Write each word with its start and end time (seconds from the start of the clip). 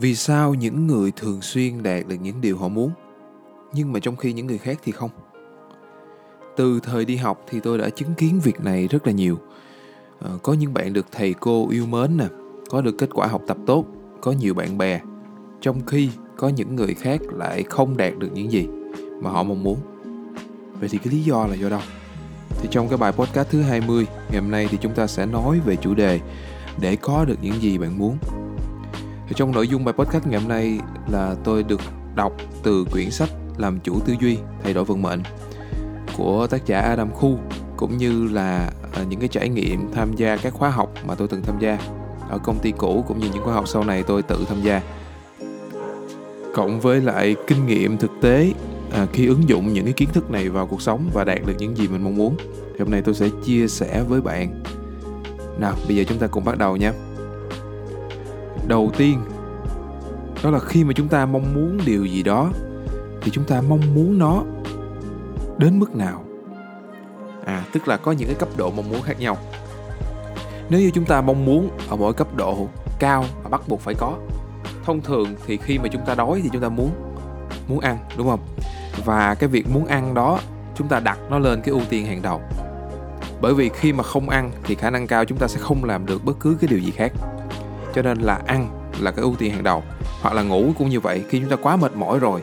vì 0.00 0.14
sao 0.14 0.54
những 0.54 0.86
người 0.86 1.12
thường 1.16 1.42
xuyên 1.42 1.82
đạt 1.82 2.06
được 2.08 2.16
những 2.22 2.40
điều 2.40 2.58
họ 2.58 2.68
muốn 2.68 2.90
nhưng 3.72 3.92
mà 3.92 4.00
trong 4.00 4.16
khi 4.16 4.32
những 4.32 4.46
người 4.46 4.58
khác 4.58 4.78
thì 4.84 4.92
không? 4.92 5.10
Từ 6.56 6.80
thời 6.82 7.04
đi 7.04 7.16
học 7.16 7.44
thì 7.48 7.60
tôi 7.60 7.78
đã 7.78 7.90
chứng 7.90 8.14
kiến 8.14 8.40
việc 8.44 8.60
này 8.60 8.88
rất 8.88 9.06
là 9.06 9.12
nhiều. 9.12 9.38
À, 10.20 10.30
có 10.42 10.52
những 10.52 10.74
bạn 10.74 10.92
được 10.92 11.06
thầy 11.12 11.34
cô 11.34 11.68
yêu 11.70 11.86
mến 11.86 12.16
nè 12.16 12.24
có 12.70 12.80
được 12.80 12.94
kết 12.98 13.10
quả 13.14 13.26
học 13.26 13.42
tập 13.46 13.56
tốt 13.66 13.84
có 14.20 14.32
nhiều 14.32 14.54
bạn 14.54 14.78
bè. 14.78 15.00
Trong 15.60 15.86
khi 15.86 16.10
có 16.36 16.48
những 16.48 16.76
người 16.76 16.94
khác 16.94 17.20
lại 17.32 17.62
không 17.62 17.96
đạt 17.96 18.18
được 18.18 18.28
những 18.34 18.52
gì 18.52 18.68
mà 19.22 19.30
họ 19.30 19.42
mong 19.42 19.62
muốn. 19.62 19.78
Vậy 20.80 20.88
thì 20.88 20.98
cái 20.98 21.14
lý 21.14 21.22
do 21.22 21.46
là 21.46 21.54
do 21.54 21.68
đâu? 21.68 21.80
Thì 22.60 22.68
trong 22.70 22.88
cái 22.88 22.98
bài 22.98 23.12
podcast 23.12 23.50
thứ 23.50 23.62
20 23.62 24.06
ngày 24.30 24.40
hôm 24.40 24.50
nay 24.50 24.68
thì 24.70 24.78
chúng 24.80 24.94
ta 24.94 25.06
sẽ 25.06 25.26
nói 25.26 25.60
về 25.66 25.76
chủ 25.76 25.94
đề 25.94 26.20
để 26.80 26.96
có 26.96 27.24
được 27.24 27.38
những 27.42 27.62
gì 27.62 27.78
bạn 27.78 27.98
muốn 27.98 28.18
thì 29.30 29.36
trong 29.36 29.52
nội 29.52 29.68
dung 29.68 29.84
bài 29.84 29.92
podcast 29.92 30.26
ngày 30.26 30.40
hôm 30.40 30.48
nay 30.48 30.78
là 31.08 31.34
tôi 31.44 31.62
được 31.62 31.80
đọc 32.14 32.32
từ 32.62 32.84
quyển 32.92 33.10
sách 33.10 33.28
làm 33.56 33.80
chủ 33.80 34.00
tư 34.06 34.14
duy 34.20 34.38
thay 34.62 34.74
đổi 34.74 34.84
vận 34.84 35.02
mệnh 35.02 35.22
của 36.16 36.46
tác 36.46 36.66
giả 36.66 36.80
Adam 36.80 37.10
Khu 37.10 37.38
cũng 37.76 37.96
như 37.96 38.28
là 38.32 38.70
à, 38.92 39.02
những 39.08 39.20
cái 39.20 39.28
trải 39.28 39.48
nghiệm 39.48 39.92
tham 39.92 40.16
gia 40.16 40.36
các 40.36 40.54
khóa 40.54 40.70
học 40.70 40.92
mà 41.06 41.14
tôi 41.14 41.28
từng 41.28 41.42
tham 41.42 41.58
gia 41.60 41.78
ở 42.28 42.38
công 42.38 42.58
ty 42.58 42.72
cũ 42.72 43.04
cũng 43.08 43.18
như 43.18 43.28
những 43.32 43.42
khóa 43.42 43.54
học 43.54 43.68
sau 43.68 43.84
này 43.84 44.02
tôi 44.02 44.22
tự 44.22 44.44
tham 44.48 44.62
gia. 44.62 44.82
Cộng 46.54 46.80
với 46.80 47.00
lại 47.00 47.36
kinh 47.46 47.66
nghiệm 47.66 47.96
thực 47.96 48.10
tế 48.20 48.52
à, 48.92 49.06
khi 49.12 49.26
ứng 49.26 49.48
dụng 49.48 49.72
những 49.72 49.84
cái 49.84 49.92
kiến 49.92 50.08
thức 50.12 50.30
này 50.30 50.48
vào 50.48 50.66
cuộc 50.66 50.82
sống 50.82 51.10
và 51.14 51.24
đạt 51.24 51.38
được 51.46 51.54
những 51.58 51.76
gì 51.76 51.88
mình 51.88 52.04
mong 52.04 52.16
muốn 52.16 52.36
thì 52.72 52.78
hôm 52.78 52.90
nay 52.90 53.02
tôi 53.04 53.14
sẽ 53.14 53.28
chia 53.44 53.68
sẻ 53.68 54.04
với 54.08 54.20
bạn. 54.20 54.62
Nào 55.58 55.74
bây 55.88 55.96
giờ 55.96 56.04
chúng 56.08 56.18
ta 56.18 56.26
cùng 56.26 56.44
bắt 56.44 56.58
đầu 56.58 56.76
nhé 56.76 56.92
đầu 58.66 58.90
tiên, 58.96 59.20
đó 60.42 60.50
là 60.50 60.58
khi 60.58 60.84
mà 60.84 60.92
chúng 60.92 61.08
ta 61.08 61.26
mong 61.26 61.54
muốn 61.54 61.78
điều 61.86 62.04
gì 62.04 62.22
đó, 62.22 62.50
thì 63.22 63.30
chúng 63.30 63.44
ta 63.44 63.60
mong 63.68 63.94
muốn 63.94 64.18
nó 64.18 64.42
đến 65.58 65.78
mức 65.78 65.96
nào? 65.96 66.24
À 67.44 67.64
tức 67.72 67.88
là 67.88 67.96
có 67.96 68.12
những 68.12 68.28
cái 68.28 68.36
cấp 68.38 68.48
độ 68.56 68.70
mong 68.70 68.90
muốn 68.90 69.02
khác 69.02 69.20
nhau. 69.20 69.36
Nếu 70.68 70.80
như 70.80 70.90
chúng 70.94 71.04
ta 71.04 71.20
mong 71.20 71.44
muốn 71.44 71.70
ở 71.88 71.96
mỗi 71.96 72.14
cấp 72.14 72.36
độ 72.36 72.68
cao 72.98 73.24
và 73.42 73.50
bắt 73.50 73.60
buộc 73.68 73.80
phải 73.80 73.94
có, 73.94 74.14
thông 74.84 75.00
thường 75.00 75.34
thì 75.46 75.56
khi 75.56 75.78
mà 75.78 75.88
chúng 75.92 76.02
ta 76.06 76.14
đói 76.14 76.40
thì 76.42 76.48
chúng 76.52 76.62
ta 76.62 76.68
muốn 76.68 76.90
muốn 77.68 77.80
ăn, 77.80 77.98
đúng 78.16 78.28
không? 78.28 78.40
Và 79.04 79.34
cái 79.34 79.48
việc 79.48 79.66
muốn 79.74 79.86
ăn 79.86 80.14
đó, 80.14 80.40
chúng 80.74 80.88
ta 80.88 81.00
đặt 81.00 81.18
nó 81.30 81.38
lên 81.38 81.60
cái 81.60 81.72
ưu 81.72 81.82
tiên 81.88 82.06
hàng 82.06 82.22
đầu. 82.22 82.40
Bởi 83.40 83.54
vì 83.54 83.68
khi 83.68 83.92
mà 83.92 84.02
không 84.02 84.28
ăn 84.28 84.50
thì 84.64 84.74
khả 84.74 84.90
năng 84.90 85.06
cao 85.06 85.24
chúng 85.24 85.38
ta 85.38 85.48
sẽ 85.48 85.60
không 85.60 85.84
làm 85.84 86.06
được 86.06 86.24
bất 86.24 86.36
cứ 86.40 86.56
cái 86.60 86.68
điều 86.68 86.78
gì 86.78 86.90
khác 86.90 87.12
cho 87.94 88.02
nên 88.02 88.18
là 88.18 88.40
ăn 88.46 88.90
là 89.00 89.10
cái 89.10 89.22
ưu 89.22 89.34
tiên 89.38 89.52
hàng 89.52 89.62
đầu. 89.62 89.82
Hoặc 90.22 90.34
là 90.34 90.42
ngủ 90.42 90.72
cũng 90.78 90.88
như 90.88 91.00
vậy 91.00 91.24
khi 91.28 91.40
chúng 91.40 91.50
ta 91.50 91.56
quá 91.56 91.76
mệt 91.76 91.96
mỏi 91.96 92.18
rồi 92.18 92.40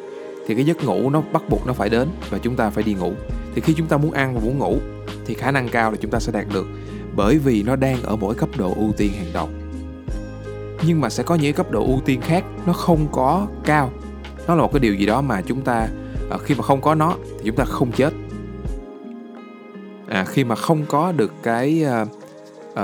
thì 0.48 0.56
cái 0.56 0.66
giấc 0.66 0.84
ngủ 0.84 1.10
nó 1.10 1.22
bắt 1.32 1.44
buộc 1.50 1.68
nó 1.68 1.74
phải 1.74 1.90
đến 1.90 2.08
và 2.30 2.38
chúng 2.38 2.56
ta 2.56 2.70
phải 2.70 2.84
đi 2.84 2.94
ngủ. 2.94 3.14
Thì 3.56 3.62
khi 3.62 3.74
chúng 3.74 3.88
ta 3.88 3.98
muốn 3.98 4.12
ăn 4.12 4.36
và 4.36 4.42
muốn 4.44 4.58
ngủ 4.58 4.78
thì 5.26 5.34
khả 5.34 5.52
năng 5.52 5.70
cao 5.70 5.92
là 5.92 5.98
chúng 6.02 6.12
ta 6.12 6.20
sẽ 6.20 6.32
đạt 6.32 6.46
được 6.54 6.68
bởi 7.16 7.38
vì 7.38 7.64
nó 7.64 7.76
đang 7.76 8.02
ở 8.04 8.16
mỗi 8.16 8.36
cấp 8.36 8.50
độ 8.58 8.74
ưu 8.76 8.92
tiên 8.98 9.12
hàng 9.14 9.34
đầu. 9.34 9.50
Nhưng 10.88 11.02
mà 11.02 11.10
sẽ 11.10 11.24
có 11.24 11.36
những 11.36 11.54
cấp 11.54 11.72
độ 11.72 11.86
ưu 11.86 12.02
tiên 12.06 12.22
khác 12.22 12.44
nó 12.66 12.74
không 12.74 13.08
có 13.12 13.48
cao. 13.66 13.92
Nó 14.48 14.56
là 14.56 14.62
một 14.62 14.74
cái 14.74 14.80
điều 14.80 14.96
gì 14.96 15.06
đó 15.06 15.22
mà 15.22 15.42
chúng 15.42 15.62
ta 15.62 15.88
à, 16.30 16.38
khi 16.44 16.56
mà 16.56 16.64
không 16.64 16.82
có 16.82 16.96
nó 16.96 17.16
thì 17.38 17.44
chúng 17.46 17.56
ta 17.56 17.66
không 17.66 17.92
chết. 17.92 18.14
À, 20.08 20.26
khi 20.26 20.44
mà 20.44 20.56
không 20.56 20.86
có 20.88 21.12
được 21.12 21.34
cái 21.44 21.86
uh, 22.02 22.08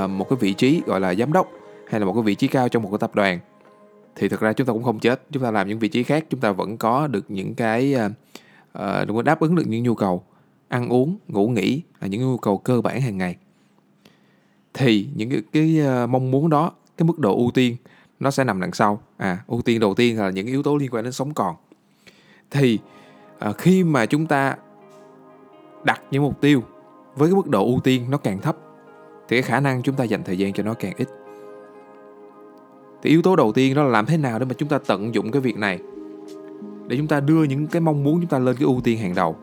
uh, 0.04 0.10
một 0.10 0.30
cái 0.30 0.38
vị 0.40 0.54
trí 0.54 0.82
gọi 0.86 1.00
là 1.00 1.16
giám 1.16 1.34
đốc 1.34 1.48
hay 1.94 2.00
là 2.00 2.06
một 2.06 2.14
cái 2.14 2.24
vị 2.24 2.36
trí 2.36 2.48
cao 2.48 2.70
trong 2.70 2.84
một 2.84 2.90
cái 2.92 2.98
tập 2.98 3.16
đoàn 3.16 3.40
thì 4.16 4.30
thực 4.30 4.40
ra 4.40 4.54
chúng 4.54 4.68
ta 4.68 4.74
cũng 4.74 4.84
không 4.84 5.00
chết. 5.00 5.24
Chúng 5.32 5.44
ta 5.44 5.52
làm 5.52 5.68
những 5.68 5.80
vị 5.80 5.88
trí 5.88 6.04
khác 6.04 6.26
chúng 6.30 6.40
ta 6.40 6.52
vẫn 6.52 6.78
có 6.78 7.08
được 7.08 7.32
những 7.32 7.56
cái 7.56 7.96
uh, 8.78 9.24
đáp 9.26 9.40
ứng 9.40 9.56
được 9.56 9.64
những 9.68 9.84
nhu 9.84 9.96
cầu 9.96 10.24
ăn 10.68 10.90
uống 10.90 11.18
ngủ 11.28 11.48
nghỉ 11.48 11.82
là 12.02 12.08
những 12.08 12.22
nhu 12.22 12.38
cầu 12.38 12.58
cơ 12.58 12.82
bản 12.82 13.02
hàng 13.02 13.18
ngày. 13.18 13.36
Thì 14.74 15.08
những 15.16 15.30
cái, 15.30 15.42
cái 15.52 15.80
uh, 16.04 16.10
mong 16.10 16.32
muốn 16.32 16.50
đó 16.50 16.72
cái 16.98 17.06
mức 17.06 17.20
độ 17.20 17.38
ưu 17.38 17.52
tiên 17.52 17.76
nó 18.20 18.32
sẽ 18.32 18.44
nằm 18.44 18.62
đằng 18.62 18.74
sau. 18.74 19.02
À 19.18 19.44
ưu 19.48 19.62
tiên 19.62 19.80
đầu 19.80 19.94
tiên 19.94 20.20
là 20.20 20.30
những 20.30 20.48
yếu 20.48 20.64
tố 20.64 20.78
liên 20.78 20.90
quan 20.92 21.04
đến 21.04 21.14
sống 21.14 21.34
còn. 21.34 21.56
Thì 22.52 22.80
uh, 23.50 23.58
khi 23.58 23.84
mà 23.84 24.06
chúng 24.06 24.28
ta 24.28 24.56
đặt 25.84 26.02
những 26.12 26.24
mục 26.24 26.42
tiêu 26.42 26.64
với 27.16 27.30
cái 27.30 27.36
mức 27.36 27.48
độ 27.48 27.66
ưu 27.66 27.80
tiên 27.80 28.12
nó 28.12 28.18
càng 28.18 28.42
thấp 28.42 28.58
thì 29.28 29.42
cái 29.42 29.42
khả 29.42 29.60
năng 29.60 29.84
chúng 29.84 29.96
ta 29.96 30.04
dành 30.04 30.24
thời 30.24 30.38
gian 30.38 30.54
cho 30.54 30.64
nó 30.64 30.74
càng 30.74 30.94
ít 30.98 31.08
thì 33.04 33.10
yếu 33.10 33.22
tố 33.22 33.36
đầu 33.36 33.52
tiên 33.52 33.76
đó 33.76 33.84
là 33.84 33.90
làm 33.90 34.06
thế 34.06 34.18
nào 34.18 34.40
để 34.40 34.46
mà 34.46 34.54
chúng 34.54 34.70
ta 34.70 34.80
tận 34.88 35.14
dụng 35.14 35.32
cái 35.32 35.42
việc 35.42 35.58
này? 35.58 35.80
Để 36.88 36.98
chúng 36.98 37.08
ta 37.08 37.20
đưa 37.20 37.44
những 37.44 37.68
cái 37.68 37.82
mong 37.82 38.04
muốn 38.04 38.20
chúng 38.22 38.30
ta 38.30 38.40
lên 38.40 38.56
cái 38.56 38.66
ưu 38.66 38.82
tiên 38.84 38.98
hàng 38.98 39.16
đầu. 39.16 39.36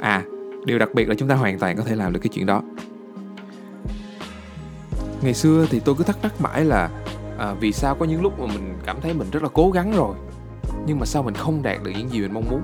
À 0.00 0.24
điều 0.64 0.78
đặc 0.78 0.88
biệt 0.94 1.08
là 1.08 1.14
chúng 1.14 1.28
ta 1.28 1.34
hoàn 1.34 1.58
toàn 1.58 1.76
có 1.76 1.82
thể 1.82 1.96
làm 1.96 2.12
được 2.12 2.20
cái 2.22 2.28
chuyện 2.28 2.46
đó. 2.46 2.62
Ngày 5.22 5.34
xưa 5.34 5.66
thì 5.70 5.80
tôi 5.80 5.94
cứ 5.98 6.04
thắc 6.04 6.18
mắc 6.22 6.40
mãi 6.40 6.64
là 6.64 6.90
à, 7.38 7.54
vì 7.60 7.72
sao 7.72 7.94
có 7.94 8.06
những 8.06 8.22
lúc 8.22 8.40
mà 8.40 8.46
mình 8.46 8.74
cảm 8.86 9.00
thấy 9.00 9.14
mình 9.14 9.30
rất 9.30 9.42
là 9.42 9.48
cố 9.52 9.70
gắng 9.70 9.92
rồi 9.96 10.14
nhưng 10.86 10.98
mà 10.98 11.06
sao 11.06 11.22
mình 11.22 11.34
không 11.34 11.62
đạt 11.62 11.82
được 11.82 11.90
những 11.98 12.10
gì 12.10 12.20
mình 12.20 12.32
mong 12.32 12.50
muốn? 12.50 12.62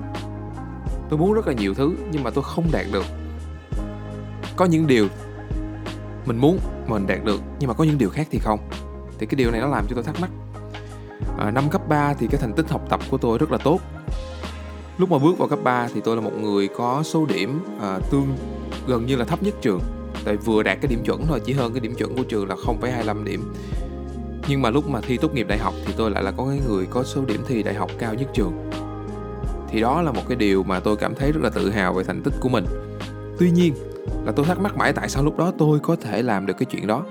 Tôi 1.09 1.19
muốn 1.19 1.33
rất 1.33 1.47
là 1.47 1.53
nhiều 1.53 1.73
thứ 1.73 1.95
nhưng 2.11 2.23
mà 2.23 2.29
tôi 2.29 2.43
không 2.43 2.65
đạt 2.71 2.85
được. 2.91 3.05
Có 4.55 4.65
những 4.65 4.87
điều 4.87 5.07
mình 6.25 6.37
muốn 6.37 6.59
mà 6.87 6.93
mình 6.93 7.07
đạt 7.07 7.23
được 7.25 7.41
nhưng 7.59 7.67
mà 7.67 7.73
có 7.73 7.83
những 7.83 7.97
điều 7.97 8.09
khác 8.09 8.27
thì 8.31 8.39
không 8.39 8.59
thì 9.19 9.25
cái 9.25 9.35
điều 9.35 9.51
này 9.51 9.61
nó 9.61 9.67
làm 9.67 9.85
cho 9.87 9.95
tôi 9.95 10.03
thắc 10.03 10.19
mắc. 10.19 10.29
À, 11.37 11.51
năm 11.51 11.69
cấp 11.69 11.81
3 11.87 12.13
thì 12.13 12.27
cái 12.27 12.41
thành 12.41 12.53
tích 12.53 12.69
học 12.69 12.81
tập 12.89 12.99
của 13.11 13.17
tôi 13.17 13.37
rất 13.37 13.51
là 13.51 13.57
tốt. 13.57 13.79
Lúc 14.97 15.11
mà 15.11 15.17
bước 15.17 15.37
vào 15.37 15.47
cấp 15.47 15.59
3 15.63 15.87
thì 15.93 16.01
tôi 16.01 16.15
là 16.15 16.21
một 16.21 16.33
người 16.41 16.67
có 16.67 17.03
số 17.03 17.25
điểm 17.25 17.59
à, 17.81 17.99
tương 18.11 18.37
gần 18.87 19.05
như 19.05 19.15
là 19.15 19.25
thấp 19.25 19.43
nhất 19.43 19.53
trường. 19.61 19.79
Tại 20.25 20.37
vừa 20.37 20.63
đạt 20.63 20.77
cái 20.81 20.89
điểm 20.89 21.03
chuẩn 21.03 21.25
thôi 21.27 21.41
chỉ 21.45 21.53
hơn 21.53 21.73
cái 21.73 21.79
điểm 21.79 21.95
chuẩn 21.95 22.15
của 22.17 22.23
trường 22.23 22.49
là 22.49 22.55
0,25 22.55 23.23
điểm. 23.23 23.53
Nhưng 24.47 24.61
mà 24.61 24.69
lúc 24.69 24.89
mà 24.89 25.01
thi 25.01 25.17
tốt 25.17 25.33
nghiệp 25.33 25.47
đại 25.47 25.57
học 25.57 25.73
thì 25.85 25.93
tôi 25.97 26.11
lại 26.11 26.23
là 26.23 26.31
có 26.31 26.45
cái 26.49 26.59
người 26.67 26.85
có 26.85 27.03
số 27.03 27.25
điểm 27.25 27.41
thi 27.47 27.63
đại 27.63 27.73
học 27.73 27.91
cao 27.99 28.13
nhất 28.13 28.29
trường. 28.33 28.69
Thì 29.69 29.81
đó 29.81 30.01
là 30.01 30.11
một 30.11 30.21
cái 30.27 30.35
điều 30.35 30.63
mà 30.63 30.79
tôi 30.79 30.95
cảm 30.95 31.15
thấy 31.15 31.31
rất 31.31 31.43
là 31.43 31.49
tự 31.49 31.69
hào 31.69 31.93
về 31.93 32.03
thành 32.03 32.21
tích 32.23 32.33
của 32.39 32.49
mình. 32.49 32.65
Tuy 33.39 33.51
nhiên 33.51 33.73
là 34.25 34.31
tôi 34.31 34.45
thắc 34.45 34.59
mắc 34.59 34.77
mãi 34.77 34.93
tại 34.93 35.09
sao 35.09 35.23
lúc 35.23 35.37
đó 35.37 35.51
tôi 35.57 35.79
có 35.79 35.95
thể 35.95 36.21
làm 36.21 36.45
được 36.45 36.53
cái 36.59 36.65
chuyện 36.65 36.87
đó? 36.87 37.03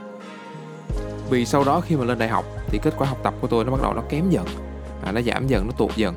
Vì 1.30 1.46
sau 1.46 1.64
đó 1.64 1.80
khi 1.80 1.96
mà 1.96 2.04
lên 2.04 2.18
đại 2.18 2.28
học 2.28 2.44
thì 2.66 2.78
kết 2.82 2.94
quả 2.98 3.08
học 3.08 3.18
tập 3.22 3.34
của 3.40 3.46
tôi 3.46 3.64
nó 3.64 3.70
bắt 3.70 3.82
đầu 3.82 3.94
nó 3.94 4.02
kém 4.08 4.30
dần. 4.30 4.46
À, 5.04 5.12
nó 5.12 5.20
giảm 5.20 5.46
dần 5.46 5.66
nó 5.66 5.72
tụt 5.72 5.96
dần. 5.96 6.14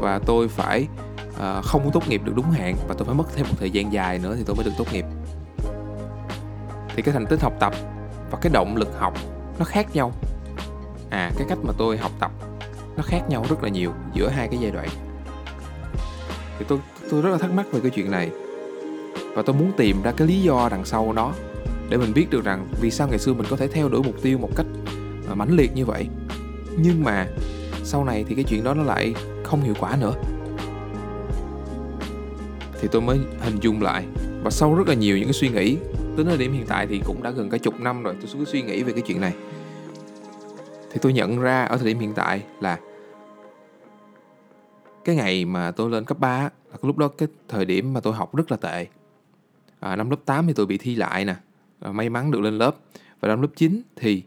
Và 0.00 0.20
tôi 0.26 0.48
phải 0.48 0.86
à, 1.40 1.60
không 1.64 1.90
tốt 1.92 2.08
nghiệp 2.08 2.22
được 2.24 2.32
đúng 2.36 2.50
hạn 2.50 2.76
và 2.88 2.94
tôi 2.98 3.06
phải 3.06 3.14
mất 3.14 3.24
thêm 3.34 3.46
một 3.48 3.54
thời 3.58 3.70
gian 3.70 3.92
dài 3.92 4.18
nữa 4.18 4.34
thì 4.38 4.42
tôi 4.46 4.56
mới 4.56 4.64
được 4.64 4.72
tốt 4.78 4.92
nghiệp. 4.92 5.04
Thì 6.96 7.02
cái 7.02 7.12
thành 7.12 7.26
tích 7.26 7.42
học 7.42 7.52
tập 7.60 7.72
và 8.30 8.38
cái 8.40 8.52
động 8.52 8.76
lực 8.76 8.98
học 8.98 9.14
nó 9.58 9.64
khác 9.64 9.86
nhau. 9.94 10.12
À 11.10 11.30
cái 11.36 11.46
cách 11.48 11.58
mà 11.62 11.72
tôi 11.78 11.98
học 11.98 12.12
tập 12.20 12.30
nó 12.96 13.02
khác 13.02 13.20
nhau 13.28 13.44
rất 13.48 13.62
là 13.62 13.68
nhiều 13.68 13.92
giữa 14.14 14.28
hai 14.28 14.48
cái 14.48 14.58
giai 14.60 14.70
đoạn. 14.70 14.88
Thì 16.58 16.64
tôi 16.68 16.78
tôi 17.10 17.22
rất 17.22 17.30
là 17.30 17.38
thắc 17.38 17.52
mắc 17.52 17.66
về 17.72 17.80
cái 17.80 17.90
chuyện 17.90 18.10
này. 18.10 18.30
Và 19.34 19.42
tôi 19.42 19.56
muốn 19.56 19.72
tìm 19.76 20.02
ra 20.02 20.12
cái 20.16 20.28
lý 20.28 20.42
do 20.42 20.68
đằng 20.68 20.84
sau 20.84 21.12
nó 21.12 21.32
để 21.88 21.96
mình 21.96 22.12
biết 22.14 22.26
được 22.30 22.44
rằng 22.44 22.68
vì 22.80 22.90
sao 22.90 23.08
ngày 23.08 23.18
xưa 23.18 23.32
mình 23.32 23.46
có 23.50 23.56
thể 23.56 23.68
theo 23.68 23.88
đuổi 23.88 24.02
mục 24.02 24.22
tiêu 24.22 24.38
một 24.38 24.50
cách 24.56 24.66
à, 25.28 25.34
mãnh 25.34 25.56
liệt 25.56 25.70
như 25.74 25.84
vậy. 25.84 26.08
Nhưng 26.78 27.04
mà 27.04 27.26
sau 27.84 28.04
này 28.04 28.24
thì 28.28 28.34
cái 28.34 28.44
chuyện 28.44 28.64
đó 28.64 28.74
nó 28.74 28.82
lại 28.82 29.14
không 29.44 29.62
hiệu 29.62 29.74
quả 29.80 29.96
nữa. 30.00 30.14
Thì 32.80 32.88
tôi 32.92 33.02
mới 33.02 33.18
hình 33.40 33.56
dung 33.60 33.82
lại 33.82 34.04
và 34.42 34.50
sau 34.50 34.74
rất 34.74 34.88
là 34.88 34.94
nhiều 34.94 35.16
những 35.16 35.26
cái 35.26 35.32
suy 35.32 35.48
nghĩ 35.48 35.76
tới 36.16 36.24
thời 36.24 36.38
điểm 36.38 36.52
hiện 36.52 36.66
tại 36.68 36.86
thì 36.86 37.00
cũng 37.04 37.22
đã 37.22 37.30
gần 37.30 37.50
cả 37.50 37.58
chục 37.58 37.80
năm 37.80 38.02
rồi 38.02 38.14
tôi 38.20 38.30
cứ 38.38 38.44
suy 38.44 38.62
nghĩ 38.62 38.82
về 38.82 38.92
cái 38.92 39.02
chuyện 39.06 39.20
này. 39.20 39.34
Thì 40.92 40.98
tôi 41.02 41.12
nhận 41.12 41.40
ra 41.40 41.64
ở 41.64 41.76
thời 41.76 41.86
điểm 41.86 41.98
hiện 41.98 42.12
tại 42.14 42.42
là 42.60 42.78
cái 45.04 45.16
ngày 45.16 45.44
mà 45.44 45.70
tôi 45.70 45.90
lên 45.90 46.04
cấp 46.04 46.18
3 46.18 46.42
là 46.42 46.78
lúc 46.82 46.98
đó 46.98 47.08
cái 47.08 47.28
thời 47.48 47.64
điểm 47.64 47.92
mà 47.92 48.00
tôi 48.00 48.14
học 48.14 48.36
rất 48.36 48.50
là 48.50 48.56
tệ. 48.56 48.86
À, 49.80 49.96
năm 49.96 50.10
lớp 50.10 50.16
8 50.24 50.46
thì 50.46 50.52
tôi 50.52 50.66
bị 50.66 50.78
thi 50.78 50.94
lại 50.94 51.24
nè. 51.24 51.34
Ờ, 51.82 51.92
may 51.92 52.08
mắn 52.08 52.30
được 52.30 52.40
lên 52.40 52.58
lớp. 52.58 52.76
Và 53.20 53.28
năm 53.28 53.42
lớp 53.42 53.48
9 53.56 53.82
thì 53.96 54.22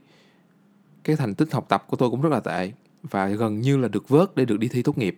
cái 1.04 1.16
thành 1.16 1.36
tích 1.36 1.54
học 1.54 1.66
tập 1.70 1.86
của 1.88 1.98
tôi 1.98 2.10
cũng 2.10 2.22
rất 2.22 2.30
là 2.30 2.40
tệ 2.40 2.72
và 3.04 3.28
gần 3.28 3.62
như 3.62 3.78
là 3.78 3.88
được 3.88 4.10
vớt 4.10 4.36
để 4.36 4.46
được 4.46 4.60
đi 4.60 4.68
thi 4.68 4.84
tốt 4.84 4.98
nghiệp 4.98 5.18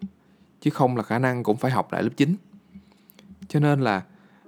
chứ 0.62 0.69
không 0.69 0.98
là 0.98 1.04
khả 1.04 1.19
năng 1.19 1.44
cũng 1.44 1.57
phải 1.57 1.72
học 1.72 1.94
lại 1.94 2.04
lớp 2.04 2.10
9 2.18 2.36
cho 3.48 3.60
nên 3.60 3.81
là 3.81 4.04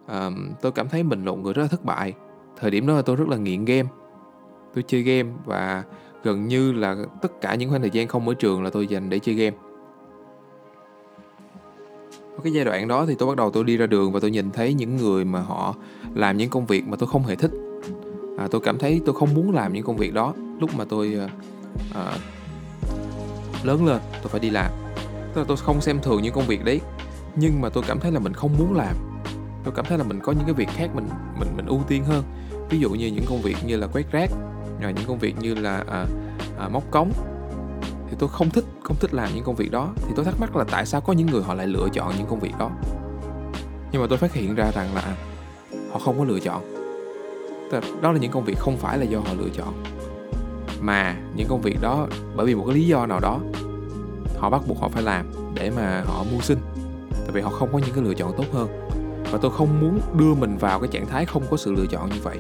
uh, 0.06 0.34
tôi 0.62 0.72
cảm 0.72 0.90
thấy 0.90 1.04
mình 1.04 1.26
là 1.26 1.32
một 1.32 1.38
người 1.38 1.54
rất 1.54 1.62
là 1.62 1.68
thất 1.68 1.86
bại. 1.86 2.14
Thời 2.58 2.72
điểm 2.72 2.88
đó 2.88 2.94
là 2.94 3.02
tôi 3.02 3.16
rất 3.16 3.28
là 3.28 3.38
nghiện 3.38 3.66
game. 3.66 3.90
Tôi 4.74 4.84
chơi 4.88 5.02
game 5.02 5.30
và 5.46 5.84
gần 6.24 6.48
như 6.48 6.72
là 6.72 6.96
tất 7.22 7.42
cả 7.42 7.56
những 7.56 7.70
khoảng 7.70 7.82
thời 7.82 7.92
gian 7.92 8.08
không 8.08 8.28
ở 8.28 8.34
trường 8.34 8.64
là 8.64 8.70
tôi 8.70 8.88
dành 8.88 9.10
để 9.10 9.20
chơi 9.20 9.36
game. 9.36 9.58
Ở 12.36 12.44
cái 12.44 12.54
giai 12.54 12.66
đoạn 12.66 12.88
đó 12.88 13.06
thì 13.06 13.16
tôi 13.20 13.28
bắt 13.28 13.38
đầu 13.38 13.52
tôi 13.52 13.64
đi 13.64 13.78
ra 13.78 13.88
đường 13.88 14.12
và 14.12 14.20
tôi 14.20 14.32
nhìn 14.32 14.52
thấy 14.52 14.74
những 14.74 14.98
người 14.98 15.26
mà 15.26 15.40
họ 15.40 15.76
làm 16.16 16.38
những 16.38 16.50
công 16.50 16.66
việc 16.66 16.88
mà 16.88 16.98
tôi 16.98 17.10
không 17.10 17.24
hề 17.24 17.36
thích 17.36 17.52
à, 18.40 18.48
tôi 18.52 18.62
cảm 18.62 18.78
thấy 18.78 19.02
tôi 19.06 19.16
không 19.16 19.34
muốn 19.34 19.52
làm 19.52 19.74
những 19.74 19.84
công 19.84 19.98
việc 19.98 20.14
đó. 20.14 20.34
Lúc 20.60 20.76
mà 20.76 20.86
tôi 20.90 21.20
à, 21.94 22.18
lớn 23.64 23.86
lên 23.86 24.00
tôi 24.12 24.30
phải 24.30 24.40
đi 24.40 24.50
làm. 24.50 24.72
Tức 25.34 25.42
là 25.42 25.46
tôi 25.48 25.58
không 25.58 25.82
xem 25.82 26.00
thường 26.04 26.22
những 26.22 26.34
công 26.34 26.48
việc 26.48 26.66
đấy 26.66 26.82
nhưng 27.36 27.62
mà 27.62 27.70
tôi 27.70 27.84
cảm 27.88 28.00
thấy 28.00 28.12
là 28.12 28.20
mình 28.20 28.34
không 28.34 28.58
muốn 28.60 28.78
làm. 28.78 28.96
Tôi 29.64 29.74
cảm 29.76 29.86
thấy 29.86 29.98
là 29.98 30.04
mình 30.04 30.20
có 30.24 30.32
những 30.32 30.46
cái 30.46 30.54
việc 30.54 30.70
khác 30.70 30.90
mình 30.96 31.08
mình 31.40 31.48
mình 31.56 31.66
ưu 31.66 31.82
tiên 31.88 32.04
hơn. 32.04 32.24
Ví 32.70 32.80
dụ 32.80 32.90
như 32.90 33.08
những 33.08 33.26
công 33.30 33.42
việc 33.42 33.58
như 33.66 33.78
là 33.78 33.88
quét 33.88 34.12
rác 34.12 34.32
rồi 34.82 34.94
những 34.94 35.06
công 35.08 35.20
việc 35.20 35.36
như 35.40 35.56
là 35.56 35.84
à, 35.88 36.06
à, 36.60 36.70
móc 36.70 36.92
cống. 36.92 37.12
Thì 38.10 38.16
tôi 38.20 38.30
không 38.30 38.50
thích 38.50 38.66
không 38.84 38.98
thích 39.00 39.14
làm 39.14 39.30
những 39.36 39.44
công 39.44 39.56
việc 39.56 39.72
đó. 39.72 39.90
Thì 39.96 40.14
tôi 40.16 40.26
thắc 40.26 40.40
mắc 40.40 40.56
là 40.56 40.64
tại 40.64 40.86
sao 40.86 41.02
có 41.02 41.14
những 41.14 41.28
người 41.28 41.44
họ 41.44 41.54
lại 41.54 41.68
lựa 41.68 41.88
chọn 41.94 42.14
những 42.18 42.28
công 42.28 42.40
việc 42.40 42.54
đó? 42.60 42.72
Nhưng 43.92 44.02
mà 44.02 44.08
tôi 44.10 44.18
phát 44.18 44.34
hiện 44.34 44.56
ra 44.56 44.72
rằng 44.76 44.96
là 44.96 45.02
à, 45.02 45.16
họ 45.92 46.00
không 46.00 46.18
có 46.20 46.26
lựa 46.26 46.40
chọn 46.40 46.79
đó 48.02 48.12
là 48.12 48.20
những 48.20 48.32
công 48.32 48.44
việc 48.44 48.58
không 48.60 48.78
phải 48.78 48.98
là 48.98 49.04
do 49.04 49.20
họ 49.20 49.34
lựa 49.40 49.50
chọn 49.58 49.84
mà 50.82 51.16
những 51.36 51.48
công 51.48 51.62
việc 51.62 51.82
đó 51.82 52.08
bởi 52.36 52.46
vì 52.46 52.56
một 52.56 52.64
cái 52.68 52.76
lý 52.76 52.88
do 52.88 53.06
nào 53.06 53.20
đó 53.20 53.40
họ 54.38 54.50
bắt 54.50 54.62
buộc 54.68 54.80
họ 54.82 54.88
phải 54.88 55.04
làm 55.04 55.26
để 55.54 55.72
mà 55.76 56.04
họ 56.06 56.24
mưu 56.32 56.42
sinh. 56.42 56.58
Tại 57.12 57.32
vì 57.34 57.42
họ 57.42 57.50
không 57.50 57.70
có 57.74 57.80
những 57.80 57.96
cái 57.96 58.04
lựa 58.04 58.14
chọn 58.14 58.34
tốt 58.38 58.46
hơn. 58.54 58.68
Và 59.32 59.40
tôi 59.42 59.52
không 59.52 59.80
muốn 59.82 60.00
đưa 60.18 60.34
mình 60.34 60.58
vào 60.58 60.80
cái 60.80 60.90
trạng 60.92 61.06
thái 61.06 61.26
không 61.26 61.44
có 61.50 61.58
sự 61.58 61.74
lựa 61.74 61.86
chọn 61.86 62.10
như 62.10 62.20
vậy. 62.24 62.38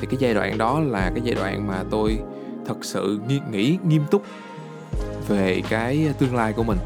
Thì 0.00 0.06
cái 0.06 0.16
giai 0.18 0.34
đoạn 0.34 0.58
đó 0.58 0.80
là 0.80 1.10
cái 1.14 1.20
giai 1.24 1.34
đoạn 1.34 1.66
mà 1.66 1.84
tôi 1.90 2.18
thật 2.66 2.84
sự 2.84 3.20
nghi, 3.28 3.40
nghĩ 3.52 3.78
nghiêm 3.88 4.02
túc 4.10 4.22
về 5.28 5.62
cái 5.68 6.14
tương 6.18 6.34
lai 6.34 6.52
của 6.52 6.62
mình. 6.62 6.78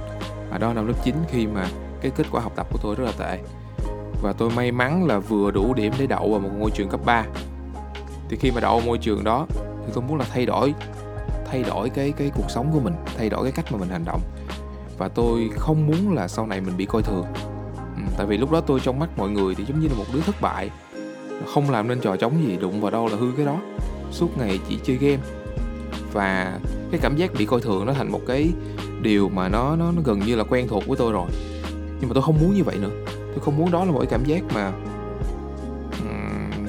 Và 0.50 0.58
đó 0.58 0.72
năm 0.72 0.86
lớp 0.86 1.04
9 1.04 1.14
khi 1.28 1.46
mà 1.46 1.68
cái 2.00 2.10
kết 2.16 2.26
quả 2.30 2.40
học 2.40 2.52
tập 2.56 2.66
của 2.72 2.78
tôi 2.82 2.94
rất 2.94 3.04
là 3.04 3.12
tệ 3.18 3.38
và 4.22 4.32
tôi 4.32 4.50
may 4.50 4.72
mắn 4.72 5.06
là 5.06 5.18
vừa 5.18 5.50
đủ 5.50 5.74
điểm 5.74 5.92
để 5.98 6.06
đậu 6.06 6.30
vào 6.30 6.40
một 6.40 6.50
ngôi 6.58 6.70
trường 6.70 6.88
cấp 6.88 7.00
3 7.04 7.24
thì 8.28 8.36
khi 8.36 8.50
mà 8.50 8.60
đậu 8.60 8.80
môi 8.80 8.98
trường 8.98 9.24
đó 9.24 9.46
thì 9.86 9.92
tôi 9.94 10.04
muốn 10.08 10.18
là 10.18 10.24
thay 10.32 10.46
đổi 10.46 10.74
thay 11.52 11.62
đổi 11.62 11.90
cái 11.90 12.12
cái 12.12 12.30
cuộc 12.34 12.50
sống 12.50 12.70
của 12.72 12.80
mình 12.80 12.94
thay 13.16 13.28
đổi 13.28 13.42
cái 13.42 13.52
cách 13.52 13.72
mà 13.72 13.78
mình 13.78 13.88
hành 13.88 14.04
động. 14.04 14.20
Và 14.98 15.08
tôi 15.08 15.50
không 15.56 15.86
muốn 15.86 16.14
là 16.14 16.28
sau 16.28 16.46
này 16.46 16.60
mình 16.60 16.76
bị 16.76 16.86
coi 16.86 17.02
thường. 17.02 17.24
Ừ, 17.96 18.02
tại 18.16 18.26
vì 18.26 18.36
lúc 18.36 18.50
đó 18.50 18.60
tôi 18.60 18.80
trong 18.80 18.98
mắt 18.98 19.08
mọi 19.16 19.30
người 19.30 19.54
thì 19.54 19.64
giống 19.64 19.80
như 19.80 19.88
là 19.88 19.94
một 19.94 20.04
đứa 20.14 20.20
thất 20.20 20.40
bại. 20.40 20.70
Không 21.54 21.70
làm 21.70 21.88
nên 21.88 22.00
trò 22.00 22.16
chống 22.16 22.44
gì 22.44 22.56
đụng 22.56 22.80
vào 22.80 22.90
đâu 22.90 23.08
là 23.08 23.16
hư 23.16 23.26
cái 23.36 23.46
đó. 23.46 23.56
Suốt 24.10 24.38
ngày 24.38 24.60
chỉ 24.68 24.78
chơi 24.84 24.96
game. 24.96 25.22
Và 26.12 26.58
cái 26.90 27.00
cảm 27.02 27.16
giác 27.16 27.30
bị 27.38 27.46
coi 27.46 27.60
thường 27.60 27.86
nó 27.86 27.92
thành 27.92 28.12
một 28.12 28.20
cái 28.26 28.52
điều 29.02 29.28
mà 29.28 29.48
nó 29.48 29.76
nó, 29.76 29.92
nó 29.92 30.02
gần 30.04 30.18
như 30.18 30.36
là 30.36 30.44
quen 30.44 30.68
thuộc 30.68 30.86
với 30.86 30.96
tôi 30.96 31.12
rồi. 31.12 31.30
Nhưng 32.00 32.08
mà 32.08 32.14
tôi 32.14 32.22
không 32.22 32.38
muốn 32.40 32.54
như 32.54 32.64
vậy 32.64 32.76
nữa 32.80 33.01
tôi 33.32 33.40
không 33.40 33.56
muốn 33.56 33.70
đó 33.70 33.84
là 33.84 33.92
mỗi 33.92 34.06
cảm 34.06 34.24
giác 34.24 34.42
mà 34.54 34.72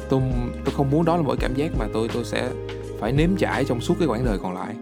tôi 0.09 0.21
tôi 0.65 0.75
không 0.75 0.89
muốn 0.91 1.05
đó 1.05 1.17
là 1.17 1.23
mỗi 1.23 1.37
cảm 1.37 1.55
giác 1.55 1.71
mà 1.79 1.87
tôi 1.93 2.09
tôi 2.13 2.25
sẽ 2.25 2.51
phải 2.99 3.11
nếm 3.11 3.35
trải 3.37 3.65
trong 3.65 3.81
suốt 3.81 3.95
cái 3.99 4.07
quãng 4.07 4.25
đời 4.25 4.37
còn 4.37 4.53
lại. 4.53 4.75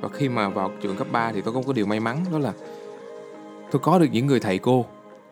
Và 0.00 0.08
khi 0.08 0.28
mà 0.28 0.48
vào 0.48 0.72
trường 0.82 0.96
cấp 0.96 1.06
3 1.12 1.32
thì 1.32 1.40
tôi 1.40 1.54
có 1.54 1.60
một 1.60 1.66
cái 1.66 1.74
điều 1.74 1.86
may 1.86 2.00
mắn, 2.00 2.24
đó 2.32 2.38
là 2.38 2.52
tôi 3.70 3.80
có 3.84 3.98
được 3.98 4.06
những 4.12 4.26
người 4.26 4.40
thầy 4.40 4.58
cô 4.58 4.86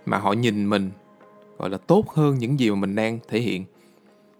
mà 0.06 0.18
họ 0.18 0.32
nhìn 0.32 0.70
mình, 0.70 0.90
gọi 1.58 1.70
là, 1.70 1.78
tốt 1.78 2.04
hơn 2.08 2.38
những 2.38 2.60
gì 2.60 2.70
mà 2.70 2.76
mình 2.76 2.94
đang 2.94 3.18
thể 3.28 3.40
hiện. 3.40 3.64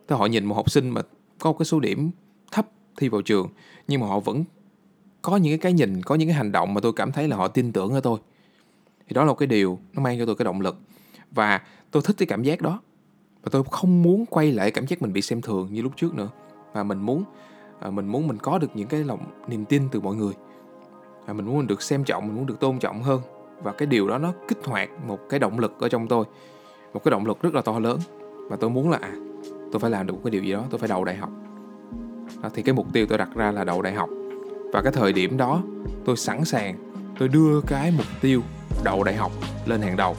Tức 0.07 0.17
họ 0.17 0.27
nhìn 0.27 0.45
một 0.45 0.55
học 0.55 0.71
sinh 0.71 0.91
mà 0.91 1.03
có 1.39 1.53
một 1.53 1.59
cái 1.59 1.67
số 1.67 1.81
điểm 1.81 2.11
thấp 2.53 2.67
thi 2.97 3.09
vào 3.09 3.23
trường, 3.23 3.49
nhưng 3.89 4.01
mà 4.01 4.07
họ 4.07 4.21
vẫn 4.21 4.45
có 5.23 5.37
những 5.37 5.53
cái 5.53 5.59
cái 5.59 5.73
nhìn, 5.73 6.03
có 6.03 6.15
những 6.15 6.29
cái 6.29 6.35
hành 6.35 6.53
động 6.53 6.75
mà 6.75 6.81
tôi 6.81 6.93
cảm 6.93 7.13
thấy 7.13 7.29
là 7.29 7.37
họ 7.37 7.49
tin 7.49 7.73
tưởng 7.73 7.93
ở 7.93 8.01
tôi. 8.01 8.19
Thì 9.09 9.15
đó 9.15 9.25
là 9.25 9.29
một 9.29 9.35
cái 9.35 9.47
điều 9.47 9.79
nó 9.93 10.03
mang 10.03 10.19
cho 10.19 10.27
tôi 10.27 10.37
cái 10.37 10.45
động 10.45 10.61
lực 10.61 10.77
và 11.31 11.61
tôi 11.91 12.03
thích 12.07 12.17
cái 12.19 12.27
cảm 12.27 12.43
giác 12.43 12.61
đó. 12.61 12.81
Và 13.43 13.49
tôi 13.53 13.63
không 13.71 14.03
muốn 14.03 14.27
quay 14.27 14.53
lại 14.53 14.71
cảm 14.71 14.87
giác 14.87 15.03
mình 15.03 15.13
bị 15.13 15.23
xem 15.23 15.43
thường 15.43 15.69
như 15.73 15.83
lúc 15.83 15.93
trước 15.97 16.15
nữa. 16.15 16.29
Mà 16.75 16.83
mình 16.83 16.99
muốn 16.99 17.25
à, 17.81 17.91
mình 17.91 18.07
muốn 18.07 18.29
mình 18.29 18.39
có 18.39 18.59
được 18.59 18.71
những 18.75 18.89
cái 18.89 19.05
lòng 19.05 19.21
niềm 19.49 19.65
tin 19.65 19.89
từ 19.93 20.01
mọi 20.01 20.17
người. 20.17 20.33
Và 21.27 21.33
mình 21.33 21.47
muốn 21.47 21.59
mình 21.59 21.67
được 21.67 21.83
xem 21.83 22.05
trọng 22.05 22.27
mình 22.27 22.37
muốn 22.37 22.47
được 22.47 22.61
tôn 22.61 22.79
trọng 22.79 23.03
hơn. 23.03 23.21
Và 23.63 23.73
cái 23.73 23.87
điều 23.87 24.09
đó 24.09 24.19
nó 24.19 24.33
kích 24.49 24.65
hoạt 24.65 24.89
một 25.07 25.21
cái 25.29 25.41
động 25.41 25.59
lực 25.59 25.81
ở 25.81 25.89
trong 25.89 26.09
tôi. 26.09 26.25
Một 26.93 27.05
cái 27.05 27.11
động 27.11 27.27
lực 27.27 27.43
rất 27.43 27.55
là 27.55 27.63
to 27.63 27.79
lớn. 27.79 27.99
Và 28.51 28.57
tôi 28.57 28.71
muốn 28.71 28.91
là 28.91 28.99
à 29.03 29.13
tôi 29.73 29.81
phải 29.81 29.91
làm 29.91 30.07
được 30.07 30.15
một 30.15 30.21
cái 30.25 30.31
điều 30.31 30.43
gì 30.43 30.53
đó 30.53 30.65
tôi 30.71 30.79
phải 30.79 30.89
đậu 30.89 31.05
đại 31.05 31.17
học. 31.17 31.31
Đó, 32.43 32.51
thì 32.55 32.63
cái 32.63 32.75
mục 32.75 32.87
tiêu 32.93 33.07
tôi 33.09 33.19
đặt 33.19 33.29
ra 33.35 33.53
là 33.53 33.65
đậu 33.65 33.83
đại 33.83 33.93
học. 33.93 34.09
Và 34.73 34.83
cái 34.83 34.93
thời 34.93 35.13
điểm 35.13 35.37
đó 35.37 35.63
tôi 36.05 36.17
sẵn 36.17 36.45
sàng 36.45 36.77
tôi 37.19 37.29
đưa 37.29 37.61
cái 37.61 37.93
mục 37.97 38.07
tiêu 38.21 38.43
đậu 38.85 39.05
đại 39.05 39.15
học 39.15 39.33
lên 39.67 39.81
hàng 39.83 39.97
đầu 39.97 40.17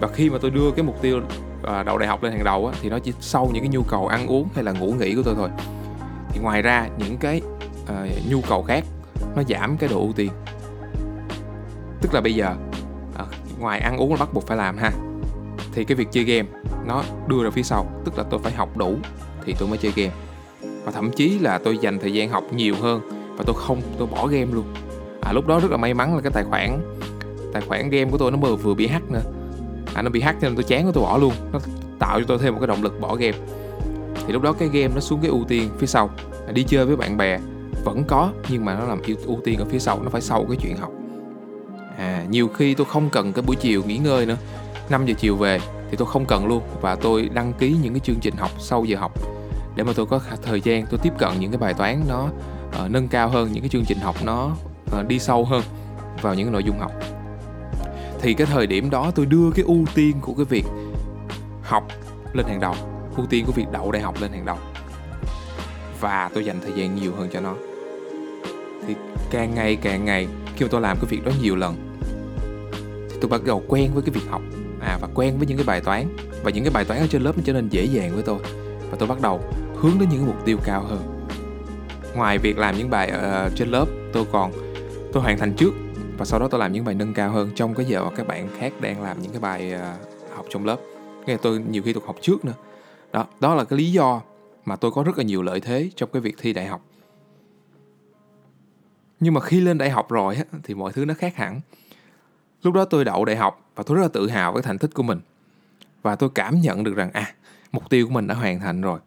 và 0.00 0.08
khi 0.08 0.30
mà 0.30 0.38
tôi 0.40 0.50
đưa 0.50 0.70
cái 0.70 0.84
mục 0.84 1.02
tiêu 1.02 1.20
à, 1.62 1.82
đậu 1.82 1.98
đại 1.98 2.08
học 2.08 2.22
lên 2.22 2.32
hàng 2.32 2.44
đầu 2.44 2.66
á, 2.66 2.78
thì 2.82 2.90
nó 2.90 2.98
chỉ 2.98 3.12
sau 3.20 3.50
những 3.52 3.62
cái 3.62 3.70
nhu 3.70 3.82
cầu 3.82 4.06
ăn 4.06 4.26
uống 4.26 4.48
hay 4.54 4.64
là 4.64 4.72
ngủ 4.72 4.94
nghỉ 4.98 5.14
của 5.14 5.22
tôi 5.22 5.34
thôi. 5.34 5.48
Thì 6.28 6.40
ngoài 6.40 6.62
ra 6.62 6.88
những 6.98 7.16
cái 7.16 7.40
à, 7.86 8.06
nhu 8.30 8.40
cầu 8.48 8.62
khác 8.62 8.84
nó 9.36 9.42
giảm 9.48 9.76
cái 9.76 9.88
độ 9.88 10.00
ưu 10.00 10.12
tiên. 10.12 10.30
Tức 12.00 12.14
là 12.14 12.20
bây 12.20 12.34
giờ 12.34 12.54
à, 13.18 13.24
ngoài 13.58 13.80
ăn 13.80 13.96
uống 13.96 14.10
là 14.10 14.16
bắt 14.16 14.34
buộc 14.34 14.46
phải 14.46 14.56
làm 14.56 14.78
ha 14.78 14.90
thì 15.72 15.84
cái 15.84 15.96
việc 15.96 16.08
chơi 16.12 16.24
game 16.24 16.48
nó 16.86 17.02
đưa 17.26 17.44
ra 17.44 17.50
phía 17.50 17.62
sau 17.62 17.86
tức 18.04 18.18
là 18.18 18.24
tôi 18.30 18.40
phải 18.42 18.52
học 18.52 18.76
đủ 18.76 18.96
thì 19.44 19.54
tôi 19.58 19.68
mới 19.68 19.78
chơi 19.78 19.92
game. 19.96 20.12
Và 20.84 20.92
thậm 20.92 21.10
chí 21.10 21.38
là 21.38 21.58
tôi 21.58 21.78
dành 21.78 21.98
thời 21.98 22.12
gian 22.12 22.28
học 22.28 22.44
nhiều 22.52 22.74
hơn 22.80 23.00
và 23.36 23.44
tôi 23.46 23.56
không 23.58 23.80
tôi 23.98 24.06
bỏ 24.06 24.26
game 24.26 24.52
luôn. 24.52 24.64
À 25.22 25.32
lúc 25.32 25.46
đó 25.46 25.60
rất 25.60 25.70
là 25.70 25.76
may 25.76 25.94
mắn 25.94 26.14
là 26.14 26.20
cái 26.20 26.32
tài 26.32 26.44
khoản 26.44 26.80
tài 27.52 27.62
khoản 27.62 27.90
game 27.90 28.10
của 28.10 28.18
tôi 28.18 28.30
nó 28.30 28.36
vừa 28.36 28.56
vừa 28.56 28.74
bị 28.74 28.86
hack 28.86 29.10
nữa 29.10 29.22
à 29.98 30.02
nó 30.02 30.10
bị 30.10 30.20
hack 30.20 30.40
cho 30.40 30.48
nên 30.48 30.56
tôi 30.56 30.64
chán 30.64 30.84
của 30.84 30.92
tôi 30.92 31.04
bỏ 31.04 31.18
luôn. 31.18 31.32
Nó 31.52 31.58
tạo 31.98 32.20
cho 32.20 32.24
tôi 32.28 32.38
thêm 32.38 32.54
một 32.54 32.60
cái 32.60 32.66
động 32.66 32.82
lực 32.82 33.00
bỏ 33.00 33.14
game. 33.14 33.38
Thì 34.26 34.32
lúc 34.32 34.42
đó 34.42 34.52
cái 34.52 34.68
game 34.68 34.94
nó 34.94 35.00
xuống 35.00 35.20
cái 35.20 35.30
ưu 35.30 35.44
tiên 35.48 35.68
phía 35.78 35.86
sau. 35.86 36.10
Đi 36.52 36.62
chơi 36.62 36.86
với 36.86 36.96
bạn 36.96 37.16
bè 37.16 37.38
vẫn 37.84 38.04
có 38.04 38.30
nhưng 38.48 38.64
mà 38.64 38.74
nó 38.74 38.84
làm 38.84 39.00
ưu 39.26 39.40
tiên 39.44 39.58
ở 39.58 39.64
phía 39.64 39.78
sau 39.78 40.02
nó 40.02 40.10
phải 40.10 40.20
sau 40.20 40.44
cái 40.48 40.58
chuyện 40.60 40.76
học. 40.76 40.90
À 41.96 42.24
nhiều 42.30 42.48
khi 42.48 42.74
tôi 42.74 42.86
không 42.90 43.10
cần 43.10 43.32
cái 43.32 43.42
buổi 43.46 43.56
chiều 43.56 43.82
nghỉ 43.86 43.98
ngơi 43.98 44.26
nữa. 44.26 44.36
5 44.90 45.06
giờ 45.06 45.14
chiều 45.18 45.36
về 45.36 45.60
thì 45.90 45.96
tôi 45.96 46.08
không 46.08 46.26
cần 46.26 46.46
luôn 46.46 46.62
và 46.80 46.94
tôi 46.94 47.30
đăng 47.34 47.52
ký 47.52 47.76
những 47.82 47.92
cái 47.92 48.00
chương 48.00 48.20
trình 48.20 48.36
học 48.36 48.50
sau 48.58 48.84
giờ 48.84 48.98
học. 48.98 49.12
Để 49.76 49.84
mà 49.84 49.92
tôi 49.96 50.06
có 50.06 50.20
thời 50.42 50.60
gian 50.60 50.86
tôi 50.90 51.00
tiếp 51.02 51.12
cận 51.18 51.30
những 51.40 51.50
cái 51.50 51.58
bài 51.58 51.74
toán 51.74 52.02
nó 52.08 52.28
uh, 52.84 52.90
nâng 52.90 53.08
cao 53.08 53.28
hơn 53.28 53.52
những 53.52 53.62
cái 53.62 53.68
chương 53.68 53.84
trình 53.84 53.98
học 53.98 54.16
nó 54.24 54.50
uh, 54.98 55.08
đi 55.08 55.18
sâu 55.18 55.44
hơn 55.44 55.62
vào 56.22 56.34
những 56.34 56.46
cái 56.46 56.52
nội 56.52 56.64
dung 56.64 56.78
học 56.78 56.92
thì 58.20 58.34
cái 58.34 58.46
thời 58.46 58.66
điểm 58.66 58.90
đó 58.90 59.10
tôi 59.14 59.26
đưa 59.26 59.50
cái 59.54 59.64
ưu 59.64 59.84
tiên 59.94 60.16
của 60.20 60.34
cái 60.34 60.44
việc 60.44 60.64
học 61.62 61.88
lên 62.32 62.46
hàng 62.46 62.60
đầu 62.60 62.74
ưu 63.16 63.26
tiên 63.26 63.44
của 63.46 63.52
việc 63.52 63.66
đậu 63.72 63.92
đại 63.92 64.02
học 64.02 64.14
lên 64.20 64.32
hàng 64.32 64.46
đầu. 64.46 64.56
Và 66.00 66.30
tôi 66.34 66.44
dành 66.44 66.60
thời 66.60 66.72
gian 66.72 66.94
nhiều 66.94 67.12
hơn 67.18 67.28
cho 67.32 67.40
nó. 67.40 67.54
Thì 68.86 68.94
càng 69.30 69.54
ngày 69.54 69.76
càng 69.76 70.04
ngày 70.04 70.26
khi 70.56 70.64
mà 70.64 70.68
tôi 70.70 70.80
làm 70.80 70.96
cái 70.96 71.06
việc 71.08 71.24
đó 71.24 71.32
nhiều 71.42 71.56
lần 71.56 71.98
thì 73.10 73.16
tôi 73.20 73.28
bắt 73.28 73.44
đầu 73.44 73.62
quen 73.68 73.90
với 73.94 74.02
cái 74.02 74.10
việc 74.10 74.30
học. 74.30 74.42
À 74.80 74.98
và 75.00 75.08
quen 75.14 75.38
với 75.38 75.46
những 75.46 75.56
cái 75.56 75.66
bài 75.66 75.80
toán. 75.80 76.16
Và 76.42 76.50
những 76.50 76.64
cái 76.64 76.72
bài 76.72 76.84
toán 76.84 77.00
ở 77.00 77.06
trên 77.06 77.22
lớp 77.22 77.32
nó 77.36 77.42
trở 77.44 77.52
nên 77.52 77.68
dễ 77.68 77.84
dàng 77.84 78.14
với 78.14 78.22
tôi. 78.22 78.38
Và 78.90 78.96
tôi 78.98 79.08
bắt 79.08 79.20
đầu 79.20 79.40
hướng 79.76 79.98
đến 80.00 80.08
những 80.08 80.26
mục 80.26 80.44
tiêu 80.44 80.58
cao 80.64 80.82
hơn. 80.82 81.28
Ngoài 82.14 82.38
việc 82.38 82.58
làm 82.58 82.78
những 82.78 82.90
bài 82.90 83.12
uh, 83.16 83.56
trên 83.56 83.68
lớp 83.68 83.86
tôi 84.12 84.24
còn 84.32 84.52
tôi 85.12 85.22
hoàn 85.22 85.38
thành 85.38 85.54
trước 85.54 85.74
và 86.18 86.24
sau 86.24 86.40
đó 86.40 86.48
tôi 86.50 86.60
làm 86.60 86.72
những 86.72 86.84
bài 86.84 86.94
nâng 86.94 87.14
cao 87.14 87.30
hơn 87.30 87.50
trong 87.54 87.74
cái 87.74 87.86
giờ 87.86 88.04
mà 88.04 88.10
các 88.16 88.26
bạn 88.26 88.48
khác 88.58 88.72
đang 88.80 89.02
làm 89.02 89.22
những 89.22 89.32
cái 89.32 89.40
bài 89.40 89.72
à, 89.72 89.96
học 90.34 90.46
trong 90.50 90.64
lớp. 90.64 90.76
Nghe 91.26 91.36
tôi 91.36 91.64
nhiều 91.70 91.82
khi 91.82 91.92
tôi 91.92 92.02
học 92.06 92.16
trước 92.20 92.44
nữa. 92.44 92.54
Đó 93.12 93.26
đó 93.40 93.54
là 93.54 93.64
cái 93.64 93.78
lý 93.78 93.92
do 93.92 94.20
mà 94.64 94.76
tôi 94.76 94.90
có 94.90 95.02
rất 95.02 95.18
là 95.18 95.24
nhiều 95.24 95.42
lợi 95.42 95.60
thế 95.60 95.90
trong 95.96 96.10
cái 96.12 96.22
việc 96.22 96.36
thi 96.38 96.52
đại 96.52 96.66
học. 96.66 96.80
Nhưng 99.20 99.34
mà 99.34 99.40
khi 99.40 99.60
lên 99.60 99.78
đại 99.78 99.90
học 99.90 100.10
rồi 100.10 100.36
á, 100.36 100.44
thì 100.64 100.74
mọi 100.74 100.92
thứ 100.92 101.04
nó 101.04 101.14
khác 101.14 101.36
hẳn. 101.36 101.60
Lúc 102.62 102.74
đó 102.74 102.84
tôi 102.84 103.04
đậu 103.04 103.24
đại 103.24 103.36
học 103.36 103.70
và 103.74 103.82
tôi 103.86 103.96
rất 103.96 104.02
là 104.02 104.08
tự 104.08 104.28
hào 104.28 104.52
với 104.52 104.62
thành 104.62 104.78
tích 104.78 104.94
của 104.94 105.02
mình. 105.02 105.20
Và 106.02 106.16
tôi 106.16 106.30
cảm 106.34 106.60
nhận 106.60 106.84
được 106.84 106.94
rằng 106.96 107.10
à 107.12 107.34
mục 107.72 107.90
tiêu 107.90 108.06
của 108.06 108.12
mình 108.12 108.26
đã 108.26 108.34
hoàn 108.34 108.60
thành 108.60 108.80
rồi. 108.80 109.00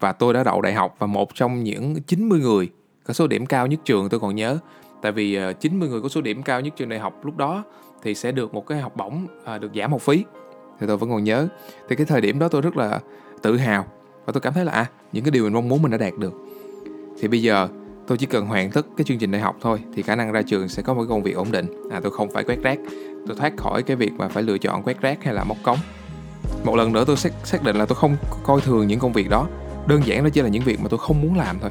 Và 0.00 0.12
tôi 0.12 0.34
đã 0.34 0.44
đậu 0.44 0.60
đại 0.60 0.74
học 0.74 0.96
và 0.98 1.06
một 1.06 1.34
trong 1.34 1.64
những 1.64 2.02
90 2.02 2.40
người 2.40 2.70
có 3.04 3.14
số 3.14 3.26
điểm 3.26 3.46
cao 3.46 3.66
nhất 3.66 3.80
trường 3.84 4.08
tôi 4.08 4.20
còn 4.20 4.36
nhớ 4.36 4.58
tại 5.02 5.12
vì 5.12 5.34
ờ, 5.34 5.52
90 5.52 5.88
người 5.88 6.00
có 6.00 6.08
số 6.08 6.20
điểm 6.20 6.42
cao 6.42 6.60
nhất 6.60 6.74
trường 6.76 6.88
đại 6.88 6.98
học 6.98 7.24
lúc 7.24 7.36
đó 7.36 7.64
thì 8.02 8.14
sẽ 8.14 8.32
được 8.32 8.54
một 8.54 8.66
cái 8.66 8.80
học 8.80 8.96
bổng 8.96 9.26
à, 9.44 9.58
được 9.58 9.70
giảm 9.74 9.92
học 9.92 10.00
phí. 10.00 10.24
Thì 10.80 10.86
tôi 10.86 10.96
vẫn 10.96 11.10
còn 11.10 11.24
nhớ. 11.24 11.48
Thì 11.88 11.96
cái 11.96 12.06
thời 12.06 12.20
điểm 12.20 12.38
đó 12.38 12.48
tôi 12.48 12.62
rất 12.62 12.76
là 12.76 13.00
tự 13.42 13.56
hào 13.56 13.86
và 14.24 14.32
tôi 14.32 14.40
cảm 14.40 14.52
thấy 14.52 14.64
là 14.64 14.72
à 14.72 14.86
những 15.12 15.24
cái 15.24 15.30
điều 15.30 15.44
mình 15.44 15.52
mong 15.52 15.68
muốn 15.68 15.82
mình 15.82 15.90
đã 15.90 15.98
đạt 15.98 16.14
được. 16.18 16.32
Thì 17.20 17.28
bây 17.28 17.42
giờ 17.42 17.68
tôi 18.06 18.18
chỉ 18.18 18.26
cần 18.26 18.46
hoàn 18.46 18.70
tất 18.70 18.86
cái 18.96 19.04
chương 19.04 19.18
trình 19.18 19.30
đại 19.30 19.40
học 19.40 19.56
thôi 19.60 19.80
thì 19.94 20.02
khả 20.02 20.16
năng 20.16 20.32
ra 20.32 20.42
trường 20.42 20.68
sẽ 20.68 20.82
có 20.82 20.94
một 20.94 21.00
cái 21.00 21.08
công 21.08 21.22
việc 21.22 21.36
ổn 21.36 21.52
định. 21.52 21.66
À 21.90 22.00
tôi 22.02 22.12
không 22.12 22.30
phải 22.30 22.44
quét 22.44 22.58
rác. 22.62 22.78
Tôi 23.26 23.36
thoát 23.36 23.56
khỏi 23.56 23.82
cái 23.82 23.96
việc 23.96 24.12
mà 24.12 24.28
phải 24.28 24.42
lựa 24.42 24.58
chọn 24.58 24.82
quét 24.82 25.00
rác 25.00 25.24
hay 25.24 25.34
là 25.34 25.44
móc 25.44 25.56
cống. 25.62 25.78
Một 26.64 26.76
lần 26.76 26.92
nữa 26.92 27.04
tôi 27.06 27.16
xác 27.16 27.32
xác 27.44 27.62
định 27.62 27.76
là 27.76 27.86
tôi 27.86 27.96
không 27.96 28.16
coi 28.42 28.60
thường 28.60 28.86
những 28.86 28.98
công 28.98 29.12
việc 29.12 29.30
đó. 29.30 29.46
Đơn 29.86 30.02
giản 30.04 30.24
nó 30.24 30.30
chỉ 30.30 30.42
là 30.42 30.48
những 30.48 30.62
việc 30.62 30.80
mà 30.80 30.88
tôi 30.88 30.98
không 30.98 31.22
muốn 31.22 31.36
làm 31.36 31.56
thôi 31.60 31.70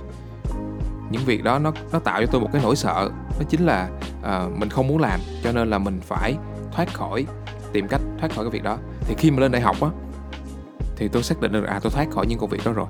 những 1.10 1.22
việc 1.26 1.44
đó 1.44 1.60
nó 1.60 1.72
nó 1.92 2.00
tạo 2.00 2.22
cho 2.22 2.28
tôi 2.32 2.42
một 2.42 2.50
cái 2.54 2.62
nỗi 2.62 2.76
sợ. 2.76 3.10
Đó 3.40 3.46
chính 3.50 3.66
là 3.66 3.90
uh, 4.20 4.58
mình 4.58 4.70
không 4.70 4.88
muốn 4.88 4.98
làm 4.98 5.20
cho 5.44 5.52
nên 5.52 5.70
là 5.70 5.78
mình 5.78 6.00
phải 6.02 6.36
thoát 6.72 6.94
khỏi 6.94 7.26
tìm 7.72 7.88
cách 7.88 8.02
thoát 8.20 8.32
khỏi 8.36 8.46
cái 8.46 8.52
việc 8.52 8.64
đó. 8.64 8.78
Thì 9.02 9.16
khi 9.18 9.32
mà 9.32 9.40
lên 9.40 9.52
đại 9.52 9.62
học 9.62 9.82
á 9.82 9.90
thì 10.96 11.08
tôi 11.08 11.24
xác 11.24 11.42
định 11.42 11.52
được 11.52 11.64
à 11.64 11.80
tôi 11.84 11.92
thoát 11.92 12.08
khỏi 12.12 12.28
những 12.28 12.40
công 12.40 12.50
việc 12.50 12.62
đó 12.66 12.72
rồi. 12.72 12.88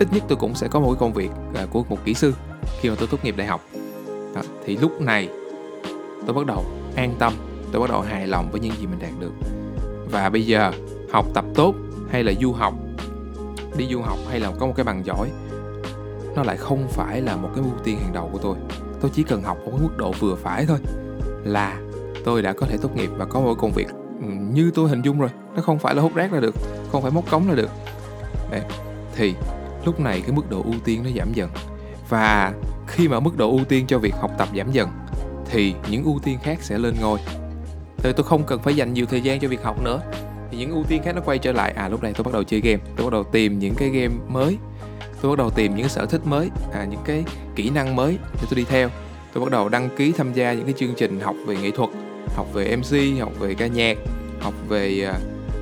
Ít 0.00 0.08
nhất 0.12 0.22
tôi 0.28 0.36
cũng 0.36 0.54
sẽ 0.54 0.68
có 0.68 0.80
một 0.80 0.90
cái 0.90 1.00
công 1.00 1.12
việc 1.12 1.30
uh, 1.64 1.70
của 1.70 1.84
một 1.88 1.98
kỹ 2.04 2.14
sư 2.14 2.34
khi 2.80 2.90
mà 2.90 2.96
tôi 2.98 3.08
tốt 3.10 3.24
nghiệp 3.24 3.36
đại 3.36 3.46
học. 3.46 3.60
Đó, 4.34 4.42
thì 4.64 4.76
lúc 4.76 5.00
này 5.00 5.28
tôi 6.26 6.34
bắt 6.34 6.46
đầu 6.46 6.64
an 6.96 7.14
tâm 7.18 7.32
tôi 7.72 7.80
bắt 7.80 7.90
đầu 7.90 8.00
hài 8.00 8.26
lòng 8.26 8.50
với 8.50 8.60
những 8.60 8.72
gì 8.80 8.86
mình 8.86 8.98
đạt 8.98 9.10
được. 9.20 9.32
Và 10.10 10.28
bây 10.28 10.46
giờ 10.46 10.72
học 11.12 11.26
tập 11.34 11.44
tốt 11.54 11.74
hay 12.10 12.24
là 12.24 12.32
du 12.40 12.52
học 12.52 12.74
đi 13.76 13.88
du 13.90 14.00
học 14.00 14.18
hay 14.30 14.40
là 14.40 14.50
có 14.58 14.66
một 14.66 14.72
cái 14.76 14.84
bằng 14.84 15.04
giỏi 15.04 15.30
nó 16.36 16.42
lại 16.42 16.56
không 16.56 16.88
phải 16.88 17.20
là 17.20 17.36
một 17.36 17.48
cái 17.54 17.64
ưu 17.64 17.72
tiên 17.84 17.98
hàng 17.98 18.12
đầu 18.12 18.28
của 18.32 18.38
tôi. 18.38 18.56
Tôi 19.00 19.10
chỉ 19.14 19.22
cần 19.22 19.42
học 19.42 19.58
ở 19.64 19.78
mức 19.82 19.96
độ 19.96 20.12
vừa 20.20 20.34
phải 20.34 20.66
thôi 20.66 20.78
là 21.44 21.78
tôi 22.24 22.42
đã 22.42 22.52
có 22.52 22.66
thể 22.66 22.76
tốt 22.82 22.96
nghiệp 22.96 23.10
và 23.16 23.24
có 23.24 23.40
một 23.40 23.54
công 23.58 23.72
việc. 23.72 23.88
Ừ, 24.20 24.28
như 24.52 24.70
tôi 24.74 24.88
hình 24.88 25.02
dung 25.02 25.20
rồi, 25.20 25.30
nó 25.56 25.62
không 25.62 25.78
phải 25.78 25.94
là 25.94 26.02
hút 26.02 26.14
rác 26.14 26.32
là 26.32 26.40
được, 26.40 26.54
không 26.92 27.02
phải 27.02 27.10
móc 27.10 27.30
cống 27.30 27.48
là 27.48 27.54
được. 27.54 27.70
Đấy. 28.50 28.62
thì 29.16 29.34
lúc 29.84 30.00
này 30.00 30.20
cái 30.20 30.32
mức 30.32 30.50
độ 30.50 30.62
ưu 30.62 30.74
tiên 30.84 31.02
nó 31.04 31.10
giảm 31.16 31.32
dần. 31.32 31.50
Và 32.08 32.52
khi 32.86 33.08
mà 33.08 33.20
mức 33.20 33.36
độ 33.36 33.50
ưu 33.50 33.64
tiên 33.64 33.86
cho 33.86 33.98
việc 33.98 34.14
học 34.14 34.30
tập 34.38 34.48
giảm 34.56 34.72
dần, 34.72 34.88
thì 35.50 35.74
những 35.90 36.04
ưu 36.04 36.18
tiên 36.24 36.38
khác 36.42 36.58
sẽ 36.62 36.78
lên 36.78 36.94
ngôi. 37.00 37.18
Thì 37.96 38.12
tôi 38.12 38.24
không 38.24 38.42
cần 38.46 38.62
phải 38.62 38.76
dành 38.76 38.94
nhiều 38.94 39.06
thời 39.06 39.20
gian 39.20 39.40
cho 39.40 39.48
việc 39.48 39.62
học 39.62 39.82
nữa, 39.82 40.00
thì 40.50 40.58
những 40.58 40.70
ưu 40.70 40.84
tiên 40.84 41.02
khác 41.02 41.14
nó 41.14 41.20
quay 41.24 41.38
trở 41.38 41.52
lại. 41.52 41.72
À 41.76 41.88
lúc 41.88 42.02
này 42.02 42.12
tôi 42.12 42.24
bắt 42.24 42.32
đầu 42.32 42.44
chơi 42.44 42.60
game, 42.60 42.78
tôi 42.96 43.06
bắt 43.06 43.12
đầu 43.12 43.24
tìm 43.24 43.58
những 43.58 43.74
cái 43.74 43.88
game 43.88 44.14
mới 44.28 44.58
tôi 45.22 45.30
bắt 45.30 45.38
đầu 45.38 45.50
tìm 45.50 45.76
những 45.76 45.88
sở 45.88 46.06
thích 46.06 46.20
mới 46.24 46.50
à 46.72 46.84
những 46.84 47.00
cái 47.04 47.24
kỹ 47.56 47.70
năng 47.70 47.96
mới 47.96 48.18
để 48.32 48.46
tôi 48.50 48.56
đi 48.56 48.64
theo. 48.64 48.88
Tôi 49.32 49.44
bắt 49.44 49.50
đầu 49.50 49.68
đăng 49.68 49.88
ký 49.96 50.12
tham 50.12 50.32
gia 50.32 50.52
những 50.52 50.64
cái 50.64 50.74
chương 50.78 50.94
trình 50.96 51.20
học 51.20 51.36
về 51.46 51.56
nghệ 51.56 51.70
thuật 51.70 51.90
học 52.36 52.46
về 52.52 52.76
mc 52.76 53.20
học 53.20 53.32
về 53.38 53.54
ca 53.54 53.66
nhạc 53.66 53.96
học 54.40 54.54
về 54.68 55.10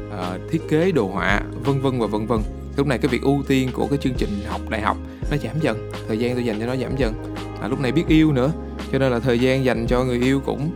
uh, 0.08 0.50
thiết 0.50 0.60
kế 0.68 0.92
đồ 0.92 1.06
họa 1.06 1.40
vân 1.64 1.80
vân 1.80 1.98
và 1.98 2.06
vân 2.06 2.26
vân. 2.26 2.40
Lúc 2.76 2.86
này 2.86 2.98
cái 2.98 3.08
việc 3.08 3.22
ưu 3.22 3.42
tiên 3.48 3.68
của 3.72 3.86
cái 3.86 3.98
chương 3.98 4.14
trình 4.14 4.30
học 4.46 4.60
đại 4.68 4.80
học 4.80 4.96
nó 5.30 5.36
giảm 5.36 5.60
dần 5.60 5.90
thời 6.08 6.18
gian 6.18 6.34
tôi 6.34 6.44
dành 6.44 6.60
cho 6.60 6.66
nó 6.66 6.76
giảm 6.76 6.96
dần. 6.96 7.14
À, 7.60 7.68
lúc 7.68 7.80
này 7.80 7.92
biết 7.92 8.04
yêu 8.08 8.32
nữa 8.32 8.52
cho 8.92 8.98
nên 8.98 9.12
là 9.12 9.20
thời 9.20 9.38
gian 9.38 9.64
dành 9.64 9.86
cho 9.86 10.04
người 10.04 10.20
yêu 10.20 10.40
cũng 10.44 10.70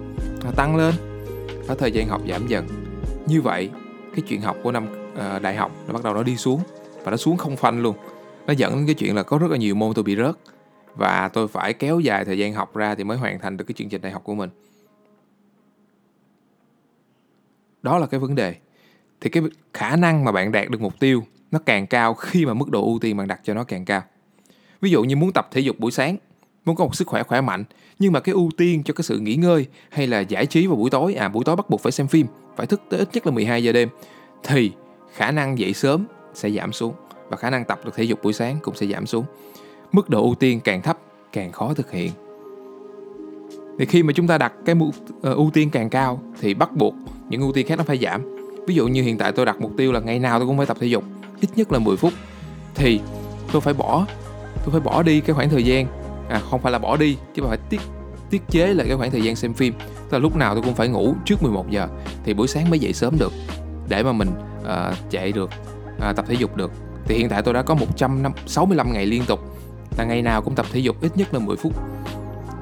à, 0.45 0.51
tăng 0.57 0.77
lên. 0.77 0.95
Và 1.67 1.75
thời 1.75 1.93
gian 1.93 2.09
học 2.09 2.21
giảm 2.29 2.47
dần. 2.47 2.67
Như 3.27 3.43
vậy 3.43 3.71
cái 4.15 4.21
chuyện 4.29 4.41
học 4.41 4.57
của 4.63 4.73
năm 4.73 4.87
uh, 5.13 5.43
đại 5.43 5.57
học 5.57 5.73
nó 5.87 5.93
bắt 5.93 6.05
đầu 6.05 6.15
nó 6.15 6.23
đi 6.23 6.37
xuống 6.37 6.61
và 7.05 7.11
nó 7.11 7.17
xuống 7.17 7.37
không 7.37 7.57
phanh 7.57 7.83
luôn 7.83 7.97
nó 8.51 8.55
dẫn 8.55 8.77
đến 8.77 8.87
cái 8.87 8.95
chuyện 8.95 9.15
là 9.15 9.23
có 9.23 9.39
rất 9.39 9.51
là 9.51 9.57
nhiều 9.57 9.75
môn 9.75 9.95
tôi 9.95 10.03
bị 10.03 10.17
rớt. 10.17 10.37
Và 10.95 11.29
tôi 11.29 11.49
phải 11.49 11.73
kéo 11.73 12.01
dài 12.01 12.25
thời 12.25 12.39
gian 12.39 12.53
học 12.53 12.77
ra 12.77 12.95
thì 12.95 13.05
mới 13.05 13.17
hoàn 13.17 13.39
thành 13.39 13.57
được 13.57 13.65
cái 13.65 13.75
chương 13.79 13.89
trình 13.89 14.03
đại 14.03 14.13
học 14.13 14.25
của 14.25 14.35
mình. 14.35 14.51
Đó 17.83 17.99
là 17.99 18.07
cái 18.07 18.21
vấn 18.21 18.35
đề. 18.35 18.55
Thì 19.21 19.31
cái 19.31 19.43
khả 19.75 19.97
năng 19.97 20.25
mà 20.25 20.33
bạn 20.33 20.53
đạt 20.53 20.71
được 20.71 20.81
mục 20.81 21.01
tiêu 21.01 21.25
nó 21.51 21.59
càng 21.67 21.87
cao 21.87 22.15
khi 22.15 22.47
mà 22.47 22.55
mức 22.55 22.71
độ 22.71 22.85
ưu 22.85 22.99
tiên 22.99 23.17
bạn 23.17 23.29
đặt 23.29 23.41
cho 23.45 23.55
nó 23.55 23.65
càng 23.65 23.85
cao. 23.85 24.03
Ví 24.81 24.91
dụ 24.91 25.03
như 25.03 25.17
muốn 25.17 25.33
tập 25.33 25.49
thể 25.53 25.61
dục 25.61 25.79
buổi 25.79 25.91
sáng, 25.91 26.17
muốn 26.65 26.77
có 26.77 26.85
một 26.85 26.95
sức 26.95 27.09
khỏe 27.09 27.23
khỏe 27.23 27.41
mạnh, 27.41 27.65
nhưng 27.99 28.13
mà 28.13 28.21
cái 28.21 28.33
ưu 28.33 28.51
tiên 28.57 28.83
cho 28.85 28.95
cái 28.95 29.03
sự 29.03 29.19
nghỉ 29.19 29.37
ngơi 29.37 29.67
hay 29.91 30.07
là 30.07 30.21
giải 30.21 30.47
trí 30.47 30.67
vào 30.67 30.77
buổi 30.77 30.91
tối 30.91 31.15
à 31.15 31.29
buổi 31.29 31.45
tối 31.45 31.57
bắt 31.57 31.71
buộc 31.71 31.81
phải 31.81 31.93
xem 31.93 32.09
phim, 32.09 32.27
phải 32.57 32.67
thức 32.67 32.83
tới 32.91 32.99
ít 32.99 33.09
nhất 33.13 33.27
là 33.27 33.33
12 33.33 33.65
giờ 33.65 33.73
đêm, 33.73 33.89
thì 34.45 34.73
khả 35.13 35.31
năng 35.31 35.59
dậy 35.59 35.75
sớm 35.75 36.07
sẽ 36.35 36.51
giảm 36.51 36.73
xuống 36.73 36.95
và 37.31 37.37
khả 37.37 37.51
năng 37.51 37.65
tập 37.65 37.81
được 37.85 37.95
thể 37.95 38.05
dục 38.05 38.23
buổi 38.23 38.33
sáng 38.33 38.59
cũng 38.63 38.75
sẽ 38.75 38.87
giảm 38.87 39.07
xuống. 39.07 39.25
Mức 39.93 40.09
độ 40.09 40.23
ưu 40.23 40.35
tiên 40.35 40.61
càng 40.65 40.83
thấp 40.83 40.99
càng 41.33 41.53
khó 41.53 41.75
thực 41.75 41.91
hiện. 41.91 42.13
Thì 43.79 43.87
khi 43.87 44.03
mà 44.03 44.13
chúng 44.13 44.27
ta 44.27 44.39
đặt 44.39 44.53
cái 44.67 44.75
mục 44.75 44.95
ờ, 45.23 45.35
ưu 45.35 45.51
tiên 45.55 45.71
càng 45.71 45.91
cao 45.91 46.21
thì 46.41 46.55
bắt 46.55 46.77
buộc 46.77 46.95
những 47.29 47.41
ưu 47.41 47.53
tiên 47.53 47.67
khác 47.67 47.79
nó 47.79 47.85
phải 47.85 47.99
giảm. 47.99 48.23
Ví 48.67 48.75
dụ 48.75 48.89
như 48.89 49.03
hiện 49.03 49.19
tại 49.19 49.33
tôi 49.33 49.47
đặt 49.47 49.61
mục 49.61 49.73
tiêu 49.77 49.93
là 49.93 50.01
ngày 50.01 50.19
nào 50.19 50.39
tôi 50.39 50.49
cũng 50.49 50.57
phải 50.57 50.67
tập 50.67 50.77
thể 50.81 50.87
dục 50.87 51.05
ít 51.41 51.49
nhất 51.57 51.73
là 51.73 51.79
10 51.79 51.97
phút 51.97 52.13
thì 52.75 53.01
tôi 53.53 53.61
phải 53.61 53.75
bỏ 53.75 54.07
tôi 54.65 54.73
phải 54.73 54.81
bỏ 54.81 55.03
đi 55.03 55.21
cái 55.21 55.35
khoảng 55.35 55.51
thời 55.51 55.65
gian 55.65 55.87
à 56.29 56.41
không 56.51 56.61
phải 56.61 56.73
là 56.73 56.79
bỏ 56.79 56.97
đi 56.97 57.17
chứ 57.35 57.43
mà 57.43 57.49
phải 57.49 57.59
tiết 57.71 57.81
tiết 58.31 58.43
chế 58.49 58.75
lại 58.75 58.87
cái 58.89 58.97
khoảng 58.97 59.11
thời 59.11 59.23
gian 59.23 59.37
xem 59.37 59.55
phim. 59.55 59.75
Tức 59.79 60.13
là 60.13 60.19
lúc 60.19 60.37
nào 60.37 60.55
tôi 60.55 60.63
cũng 60.63 60.75
phải 60.75 60.89
ngủ 60.89 61.15
trước 61.25 61.43
11 61.43 61.71
giờ 61.71 61.89
thì 62.25 62.35
buổi 62.35 62.49
sáng 62.49 62.71
mới 62.71 62.79
dậy 62.79 62.93
sớm 62.93 63.19
được 63.19 63.33
để 63.89 64.03
mà 64.03 64.13
mình 64.13 64.29
uh, 64.61 65.11
chạy 65.11 65.33
được 65.33 65.51
uh, 65.97 66.17
tập 66.17 66.25
thể 66.29 66.35
dục 66.35 66.57
được 66.57 66.73
thì 67.05 67.19
hiện 67.19 67.29
tại 67.29 67.43
tôi 67.43 67.55
đã 67.55 67.63
có 67.63 67.75
165 67.75 68.93
ngày 68.93 69.07
liên 69.07 69.25
tục. 69.27 69.41
Là 69.99 70.05
ngày 70.05 70.23
nào 70.23 70.43
cũng 70.43 70.55
tập 70.55 70.67
thể 70.73 70.81
dục 70.81 70.97
ít 71.01 71.17
nhất 71.17 71.35
là 71.35 71.41
10 71.41 71.57
phút. 71.57 71.73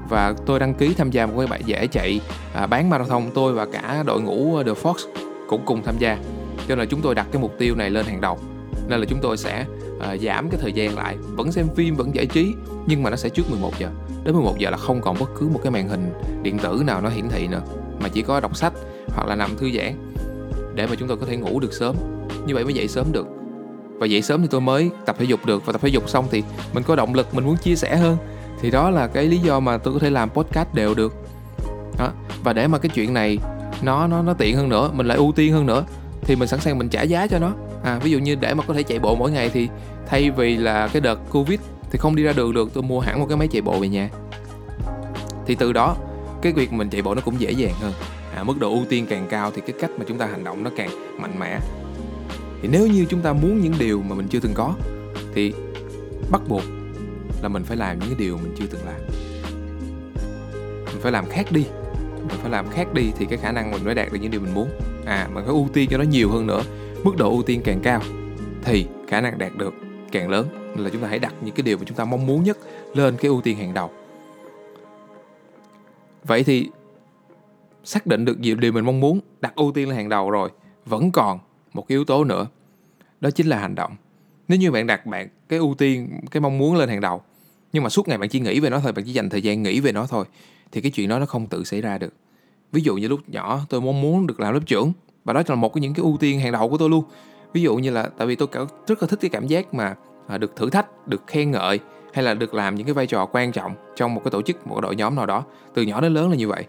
Và 0.09 0.35
tôi 0.47 0.59
đăng 0.59 0.75
ký 0.75 0.95
tham 0.95 1.11
gia 1.11 1.27
một 1.27 1.35
cái 1.39 1.47
bài 1.47 1.63
giải 1.67 1.87
chạy 1.87 2.21
à, 2.55 2.67
bán 2.67 2.91
marathon 2.91 3.23
tôi 3.35 3.53
và 3.53 3.67
cả 3.67 4.03
đội 4.07 4.21
ngũ 4.21 4.57
ờ, 4.57 4.63
The 4.63 4.73
Fox 4.73 4.95
cũng 5.49 5.63
cùng 5.65 5.83
tham 5.83 5.95
gia. 5.99 6.19
Cho 6.57 6.69
nên 6.69 6.79
là 6.79 6.85
chúng 6.85 7.01
tôi 7.01 7.15
đặt 7.15 7.27
cái 7.33 7.43
mục 7.43 7.55
tiêu 7.59 7.75
này 7.75 7.91
lên 7.91 8.07
hàng 8.07 8.21
đầu. 8.21 8.39
Nên 8.89 9.01
là 9.01 9.07
chúng 9.09 9.19
tôi 9.23 9.37
sẽ 9.37 9.67
à, 10.01 10.17
giảm 10.17 10.51
cái 10.51 10.61
thời 10.63 10.73
gian 10.73 10.95
lại. 10.95 11.17
Vẫn 11.37 11.53
xem 11.53 11.69
phim 11.77 11.95
vẫn 11.95 12.15
giải 12.15 12.27
trí 12.27 12.55
nhưng 12.87 13.03
mà 13.03 13.11
nó 13.11 13.17
sẽ 13.17 13.29
trước 13.29 13.51
11 13.51 13.79
giờ. 13.79 13.91
Đến 14.25 14.35
11 14.35 14.59
giờ 14.59 14.71
là 14.71 14.77
không 14.77 15.01
còn 15.01 15.17
bất 15.21 15.31
cứ 15.39 15.49
một 15.49 15.61
cái 15.63 15.71
màn 15.71 15.89
hình 15.89 16.13
điện 16.43 16.59
tử 16.59 16.83
nào 16.87 17.01
nó 17.01 17.09
hiển 17.09 17.29
thị 17.29 17.49
nữa. 17.49 17.63
Mà 18.01 18.09
chỉ 18.09 18.23
có 18.23 18.41
đọc 18.41 18.57
sách 18.57 18.73
hoặc 19.09 19.29
là 19.29 19.35
nằm 19.35 19.57
thư 19.57 19.71
giãn 19.71 20.13
để 20.75 20.87
mà 20.87 20.95
chúng 20.99 21.09
tôi 21.09 21.17
có 21.17 21.27
thể 21.27 21.37
ngủ 21.37 21.61
được 21.61 21.73
sớm. 21.73 21.97
Như 22.47 22.55
vậy 22.55 22.65
mới 22.65 22.75
dậy 22.75 22.89
sớm 22.89 23.07
được 23.13 23.27
và 23.99 24.07
dậy 24.07 24.23
sớm 24.23 24.43
thì 24.43 24.49
tôi 24.51 24.61
mới 24.61 24.91
tập 25.07 25.17
thể 25.19 25.25
dục 25.25 25.47
được. 25.47 25.67
Và 25.67 25.73
tập 25.73 25.81
thể 25.83 25.89
dục 25.89 26.09
xong 26.09 26.27
thì 26.31 26.43
mình 26.73 26.83
có 26.87 26.97
động 26.97 27.15
lực 27.15 27.35
mình 27.35 27.45
muốn 27.45 27.57
chia 27.57 27.77
sẻ 27.77 27.97
hơn. 27.97 28.17
Thì 28.61 28.71
đó 28.71 28.91
là 28.91 29.07
cái 29.07 29.25
lý 29.25 29.39
do 29.39 29.61
mà 29.61 29.79
tôi 29.79 29.95
có 29.95 30.01
thể 30.01 30.11
làm 30.11 30.31
podcast 30.31 30.75
đều 30.75 30.95
được. 30.95 31.15
Đó. 31.99 32.11
và 32.43 32.53
để 32.53 32.67
mà 32.67 32.79
cái 32.79 32.91
chuyện 32.95 33.15
này 33.15 33.39
nó 33.83 34.07
nó 34.07 34.23
nó 34.23 34.35
tiện 34.35 34.57
hơn 34.57 34.69
nữa 34.69 34.91
mình 34.95 35.07
lại 35.07 35.17
ưu 35.17 35.33
tiên 35.37 35.53
hơn 35.53 35.67
nữa 35.67 35.85
thì 36.21 36.37
mình 36.37 36.49
sẵn 36.49 36.61
sàng 36.61 36.79
mình 36.79 36.89
trả 36.89 37.03
giá 37.03 37.27
cho 37.27 37.39
nó. 37.39 37.53
À 37.85 37.99
ví 38.03 38.11
dụ 38.11 38.19
như 38.19 38.35
để 38.35 38.55
mà 38.55 38.65
có 38.67 38.75
thể 38.75 38.83
chạy 38.83 38.99
bộ 38.99 39.15
mỗi 39.15 39.31
ngày 39.31 39.51
thì 39.51 39.69
thay 40.07 40.31
vì 40.31 40.57
là 40.57 40.89
cái 40.89 41.01
đợt 41.01 41.19
covid 41.31 41.61
thì 41.91 41.99
không 41.99 42.17
đi 42.17 42.23
ra 42.23 42.33
đường 42.33 42.55
được 42.55 42.71
tôi 42.75 42.83
mua 42.83 43.01
hẳn 43.01 43.21
một 43.21 43.27
cái 43.29 43.37
máy 43.37 43.49
chạy 43.49 43.63
bộ 43.63 43.79
về 43.79 43.89
nhà. 43.89 44.11
Thì 45.47 45.55
từ 45.55 45.73
đó 45.73 45.97
cái 46.43 46.53
việc 46.53 46.73
mình 46.73 46.91
chạy 46.91 47.03
bộ 47.03 47.15
nó 47.15 47.21
cũng 47.25 47.41
dễ 47.41 47.51
dàng 47.51 47.75
hơn. 47.81 47.93
À, 48.35 48.43
mức 48.43 48.59
độ 48.61 48.71
ưu 48.71 48.85
tiên 48.89 49.07
càng 49.11 49.27
cao 49.31 49.51
thì 49.55 49.63
cái 49.67 49.77
cách 49.81 49.91
mà 49.99 50.05
chúng 50.09 50.19
ta 50.19 50.27
hành 50.27 50.45
động 50.45 50.65
nó 50.65 50.71
càng 50.77 50.91
mạnh 51.21 51.39
mẽ 51.39 51.59
thì 52.63 52.69
nếu 52.73 52.87
như 52.87 53.07
chúng 53.09 53.21
ta 53.21 53.33
muốn 53.33 53.61
những 53.61 53.75
điều 53.79 54.03
mà 54.03 54.15
mình 54.15 54.29
chưa 54.29 54.41
từng 54.41 54.55
có, 54.55 54.75
thì 55.35 55.53
bắt 56.31 56.43
buộc 56.49 56.63
là 57.43 57.49
mình 57.49 57.65
phải 57.65 57.77
làm 57.77 57.99
những 57.99 58.09
cái 58.09 58.19
điều 58.19 58.37
mình 58.37 58.55
chưa 58.59 58.67
từng 58.71 58.85
làm. 58.87 59.01
Mình 60.87 61.01
phải 61.01 61.13
làm 61.13 61.27
khác 61.27 61.47
đi. 61.53 61.67
Mình 62.19 62.39
phải 62.43 62.51
làm 62.51 62.69
khác 62.71 62.95
đi 62.95 63.13
thì 63.19 63.27
cái 63.27 63.39
khả 63.39 63.53
năng 63.53 63.71
mình 63.71 63.85
mới 63.85 63.95
đạt 63.95 64.13
được 64.13 64.19
những 64.23 64.31
điều 64.31 64.41
mình 64.41 64.55
muốn. 64.55 64.69
À 65.05 65.29
mình 65.35 65.45
phải 65.45 65.55
ưu 65.55 65.69
tiên 65.73 65.89
cho 65.91 65.99
nó 65.99 66.05
nhiều 66.05 66.31
hơn 66.31 66.47
nữa. 66.47 66.63
Mức 67.05 67.17
độ 67.17 67.31
ưu 67.31 67.43
tiên 67.43 67.61
càng 67.65 67.81
cao 67.81 68.01
thì 68.65 68.87
khả 69.09 69.21
năng 69.21 69.39
đạt 69.39 69.57
được 69.57 69.75
càng 70.13 70.31
lớn. 70.31 70.47
Nên 70.75 70.85
là 70.85 70.91
chúng 70.91 71.03
ta 71.03 71.09
hãy 71.09 71.19
đặt 71.19 71.35
những 71.41 71.55
cái 71.55 71.63
điều 71.63 71.79
mà 71.79 71.83
chúng 71.87 71.97
ta 71.97 72.05
mong 72.05 72.27
muốn 72.27 72.45
nhất 72.45 72.59
lên 72.95 73.17
cái 73.17 73.29
ưu 73.29 73.41
tiên 73.41 73.57
hàng 73.57 73.75
đầu. 73.75 73.91
Vậy 76.25 76.45
thì 76.45 76.71
xác 77.85 78.07
định 78.07 78.25
được 78.25 78.41
nhiều 78.41 78.57
điều 78.57 78.73
mình 78.73 78.85
mong 78.85 79.01
muốn, 79.01 79.21
đặt 79.41 79.53
ưu 79.57 79.73
tiên 79.73 79.89
lên 79.89 79.97
hàng 79.97 80.09
đầu 80.09 80.31
rồi, 80.31 80.51
vẫn 80.87 81.13
còn 81.13 81.39
một 81.79 81.89
cái 81.89 81.97
yếu 81.97 82.05
tố 82.05 82.25
nữa, 82.25 82.47
đó 83.21 83.31
chính 83.31 83.47
là 83.47 83.59
hành 83.59 83.75
động. 83.75 83.97
Nếu 84.49 84.59
như 84.59 84.71
bạn 84.71 84.87
đặt 84.87 85.07
bạn 85.07 85.29
cái 85.49 85.59
ưu 85.59 85.75
tiên, 85.75 86.21
cái 86.31 86.41
mong 86.41 86.59
muốn 86.59 86.77
lên 86.77 86.89
hàng 86.89 87.01
đầu, 87.01 87.23
nhưng 87.73 87.83
mà 87.83 87.89
suốt 87.89 88.09
ngày 88.09 88.19
bạn 88.19 88.29
chỉ 88.29 88.41
nghĩ 88.41 88.61
về 88.61 88.71
nó 88.71 88.81
thôi, 88.81 88.93
bạn 88.93 89.05
chỉ 89.05 89.13
dành 89.13 89.29
thời 89.31 89.43
gian 89.43 89.63
nghĩ 89.63 89.81
về 89.81 89.93
nó 89.93 90.07
thôi, 90.07 90.25
thì 90.73 90.81
cái 90.81 90.91
chuyện 90.91 91.09
đó 91.09 91.19
nó 91.19 91.27
không 91.27 91.47
tự 91.47 91.65
xảy 91.65 91.81
ra 91.81 91.99
được. 91.99 92.13
Ví 92.73 92.81
dụ 92.81 92.97
như 92.97 93.09
lúc 93.09 93.21
nhỏ 93.27 93.61
tôi 93.69 93.81
mong 93.81 94.01
muốn 94.01 94.27
được 94.27 94.41
làm 94.41 94.55
lớp 94.55 94.61
trưởng, 94.67 94.93
và 95.25 95.33
đó 95.33 95.43
là 95.47 95.55
một 95.55 95.75
trong 95.75 95.83
những 95.83 95.95
cái 95.95 96.03
ưu 96.03 96.17
tiên 96.21 96.41
hàng 96.41 96.53
đầu 96.53 96.69
của 96.69 96.79
tôi 96.79 96.91
luôn. 96.91 97.05
Ví 97.53 97.63
dụ 97.63 97.77
như 97.77 97.91
là 97.91 98.11
tại 98.19 98.27
vì 98.27 98.37
tôi 98.37 98.49
rất 98.87 99.03
là 99.03 99.09
thích 99.09 99.19
cái 99.23 99.31
cảm 99.31 99.47
giác 99.47 99.75
mà 99.75 99.95
à, 100.29 100.39
được 100.39 100.57
thử 100.57 100.71
thách, 100.71 101.09
được 101.09 101.23
khen 101.27 101.51
ngợi, 101.51 101.79
hay 102.13 102.25
là 102.25 102.35
được 102.35 102.55
làm 102.55 102.75
những 102.75 102.87
cái 102.87 102.95
vai 102.95 103.07
trò 103.07 103.27
quan 103.27 103.53
trọng 103.53 103.75
trong 103.97 104.15
một 104.15 104.21
cái 104.25 104.31
tổ 104.31 104.43
chức, 104.43 104.67
một 104.67 104.75
cái 104.75 104.83
đội 104.83 104.97
nhóm 104.97 105.15
nào 105.15 105.27
đó, 105.27 105.45
từ 105.75 105.83
nhỏ 105.83 106.01
đến 106.01 106.15
lớn 106.15 106.31
là 106.31 106.37
như 106.37 106.49
vậy. 106.49 106.65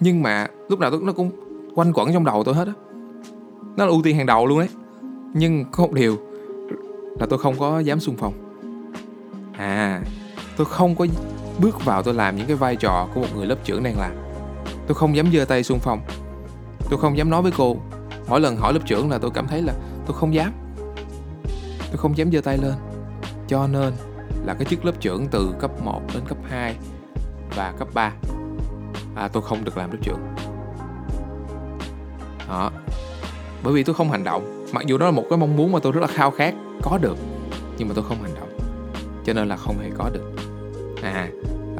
Nhưng 0.00 0.22
mà 0.22 0.48
lúc 0.68 0.78
nào 0.78 0.90
nó 0.90 1.12
cũng 1.12 1.30
quanh 1.74 1.92
quẩn 1.92 2.12
trong 2.12 2.24
đầu 2.24 2.44
tôi 2.44 2.54
hết 2.54 2.66
á 2.66 2.72
nó 3.76 3.84
là 3.84 3.90
ưu 3.90 4.02
tiên 4.02 4.16
hàng 4.16 4.26
đầu 4.26 4.46
luôn 4.46 4.58
đấy 4.58 4.68
nhưng 5.34 5.64
có 5.72 5.82
một 5.82 5.92
điều 5.92 6.16
là 7.20 7.26
tôi 7.30 7.38
không 7.38 7.58
có 7.58 7.80
dám 7.80 8.00
xung 8.00 8.16
phong. 8.16 8.34
À 9.52 10.02
tôi 10.56 10.66
không 10.66 10.96
có 10.96 11.06
bước 11.58 11.84
vào 11.84 12.02
tôi 12.02 12.14
làm 12.14 12.36
những 12.36 12.46
cái 12.46 12.56
vai 12.56 12.76
trò 12.76 13.08
của 13.14 13.20
một 13.20 13.26
người 13.34 13.46
lớp 13.46 13.56
trưởng 13.64 13.82
đang 13.82 13.98
làm. 13.98 14.12
Tôi 14.86 14.94
không 14.94 15.16
dám 15.16 15.32
giơ 15.32 15.44
tay 15.44 15.62
xung 15.62 15.78
phong. 15.78 16.00
Tôi 16.90 16.98
không 16.98 17.18
dám 17.18 17.30
nói 17.30 17.42
với 17.42 17.52
cô. 17.56 17.76
Mỗi 18.28 18.40
lần 18.40 18.56
hỏi 18.56 18.72
lớp 18.72 18.80
trưởng 18.86 19.10
là 19.10 19.18
tôi 19.18 19.30
cảm 19.34 19.46
thấy 19.46 19.62
là 19.62 19.74
tôi 20.06 20.16
không 20.16 20.34
dám. 20.34 20.52
Tôi 21.78 21.96
không 21.96 22.16
dám 22.16 22.32
giơ 22.32 22.40
tay 22.40 22.58
lên. 22.58 22.72
Cho 23.48 23.66
nên 23.66 23.92
là 24.44 24.54
cái 24.54 24.64
chức 24.64 24.84
lớp 24.84 25.00
trưởng 25.00 25.26
từ 25.26 25.54
cấp 25.58 25.70
1 25.84 26.02
đến 26.14 26.22
cấp 26.28 26.38
2 26.48 26.76
và 27.56 27.74
cấp 27.78 27.88
3 27.94 28.12
à, 29.14 29.28
tôi 29.28 29.42
không 29.42 29.64
được 29.64 29.76
làm 29.76 29.90
lớp 29.90 29.98
trưởng. 30.02 30.20
Đó 32.48 32.70
bởi 33.62 33.72
vì 33.72 33.82
tôi 33.82 33.94
không 33.94 34.10
hành 34.10 34.24
động. 34.24 34.66
Mặc 34.72 34.86
dù 34.86 34.98
đó 34.98 35.06
là 35.06 35.12
một 35.12 35.24
cái 35.30 35.38
mong 35.38 35.56
muốn 35.56 35.72
mà 35.72 35.78
tôi 35.82 35.92
rất 35.92 36.00
là 36.00 36.06
khao 36.06 36.30
khát. 36.30 36.54
Có 36.82 36.98
được 36.98 37.16
nhưng 37.78 37.88
mà 37.88 37.94
tôi 37.94 38.04
không 38.08 38.22
hành 38.22 38.34
động. 38.34 38.48
Cho 39.24 39.32
nên 39.32 39.48
là 39.48 39.56
không 39.56 39.78
hề 39.78 39.90
có 39.98 40.10
được. 40.12 40.32
À, 41.02 41.28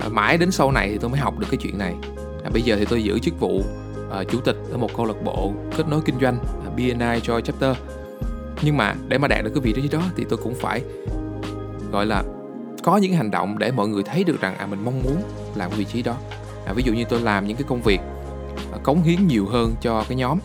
à 0.00 0.08
mãi 0.08 0.38
đến 0.38 0.50
sau 0.50 0.72
này 0.72 0.88
thì 0.88 0.98
tôi 0.98 1.10
mới 1.10 1.20
học 1.20 1.38
được 1.38 1.46
cái 1.50 1.58
chuyện 1.62 1.78
này. 1.78 1.94
À, 2.44 2.50
bây 2.52 2.62
giờ 2.62 2.76
thì 2.78 2.84
tôi 2.84 3.02
giữ 3.02 3.18
chức 3.18 3.40
vụ 3.40 3.62
uh, 4.20 4.28
chủ 4.30 4.40
tịch 4.40 4.56
ở 4.70 4.76
một 4.76 4.90
câu 4.96 5.06
lạc 5.06 5.22
bộ 5.24 5.52
kết 5.76 5.88
nối 5.88 6.00
kinh 6.04 6.20
doanh 6.20 6.38
à, 6.38 6.68
uh, 6.68 6.76
BNI 6.76 7.20
cho 7.22 7.40
chapter. 7.40 7.76
Nhưng 8.62 8.76
mà 8.76 8.94
để 9.08 9.18
mà 9.18 9.28
đạt 9.28 9.44
được 9.44 9.50
cái 9.54 9.60
vị 9.60 9.72
trí 9.72 9.88
đó 9.88 10.02
thì 10.16 10.24
tôi 10.28 10.38
cũng 10.42 10.54
phải 10.54 10.82
gọi 11.92 12.06
là 12.06 12.22
có 12.82 12.96
những 12.96 13.12
hành 13.12 13.30
động 13.30 13.58
để 13.58 13.70
mọi 13.70 13.88
người 13.88 14.02
thấy 14.02 14.24
được 14.24 14.40
rằng 14.40 14.54
à 14.58 14.66
mình 14.66 14.84
mong 14.84 15.02
muốn 15.02 15.22
làm 15.54 15.70
cái 15.70 15.78
vị 15.78 15.84
trí 15.84 16.02
đó. 16.02 16.16
À, 16.66 16.72
ví 16.72 16.82
dụ 16.82 16.92
như 16.92 17.04
tôi 17.08 17.20
làm 17.20 17.46
những 17.46 17.56
cái 17.56 17.64
công 17.68 17.82
việc 17.82 18.00
à, 18.72 18.78
cống 18.82 19.02
hiến 19.02 19.26
nhiều 19.26 19.46
hơn 19.46 19.74
cho 19.80 20.04
cái 20.08 20.16
nhóm 20.16 20.38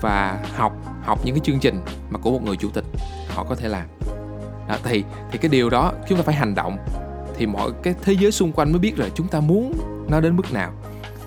và 0.00 0.38
học 0.56 0.72
học 1.02 1.18
những 1.24 1.34
cái 1.34 1.40
chương 1.44 1.58
trình 1.58 1.80
mà 2.10 2.18
của 2.18 2.30
một 2.30 2.42
người 2.42 2.56
chủ 2.56 2.70
tịch 2.70 2.84
họ 3.28 3.44
có 3.44 3.54
thể 3.54 3.68
làm. 3.68 3.86
À, 4.68 4.78
thì 4.84 5.04
thì 5.30 5.38
cái 5.38 5.48
điều 5.48 5.70
đó 5.70 5.92
chúng 6.08 6.18
ta 6.18 6.24
phải 6.24 6.34
hành 6.34 6.54
động 6.54 6.78
thì 7.36 7.46
mọi 7.46 7.70
cái 7.82 7.94
thế 8.02 8.12
giới 8.12 8.32
xung 8.32 8.52
quanh 8.52 8.72
mới 8.72 8.78
biết 8.78 8.98
là 8.98 9.08
chúng 9.14 9.28
ta 9.28 9.40
muốn 9.40 9.72
nó 10.08 10.20
đến 10.20 10.36
mức 10.36 10.52
nào. 10.52 10.72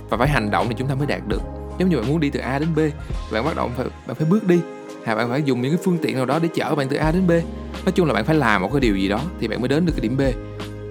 Và 0.09 0.17
phải 0.17 0.27
hành 0.27 0.51
động 0.51 0.65
thì 0.69 0.75
chúng 0.77 0.87
ta 0.87 0.95
mới 0.95 1.07
đạt 1.07 1.21
được. 1.27 1.41
Giống 1.79 1.89
như 1.89 1.97
bạn 1.97 2.07
muốn 2.07 2.19
đi 2.19 2.29
từ 2.29 2.39
A 2.39 2.59
đến 2.59 2.69
B 2.75 2.79
bạn 3.33 3.45
bắt 3.45 3.55
đầu 3.55 3.69
phải 3.77 3.85
bạn 4.07 4.15
phải 4.15 4.27
bước 4.29 4.47
đi. 4.47 4.59
Hay 5.05 5.15
bạn 5.15 5.29
phải 5.29 5.43
dùng 5.43 5.61
những 5.61 5.71
cái 5.71 5.81
phương 5.83 5.97
tiện 6.01 6.15
nào 6.15 6.25
đó 6.25 6.39
để 6.39 6.49
chở 6.55 6.75
bạn 6.75 6.87
từ 6.89 6.97
A 6.97 7.11
đến 7.11 7.27
B. 7.27 7.31
Nói 7.85 7.91
chung 7.95 8.07
là 8.07 8.13
bạn 8.13 8.25
phải 8.25 8.35
làm 8.35 8.61
một 8.61 8.69
cái 8.71 8.79
điều 8.79 8.95
gì 8.95 9.07
đó 9.07 9.21
thì 9.39 9.47
bạn 9.47 9.61
mới 9.61 9.67
đến 9.67 9.85
được 9.85 9.93
cái 9.95 10.01
điểm 10.01 10.17
B. 10.17 10.21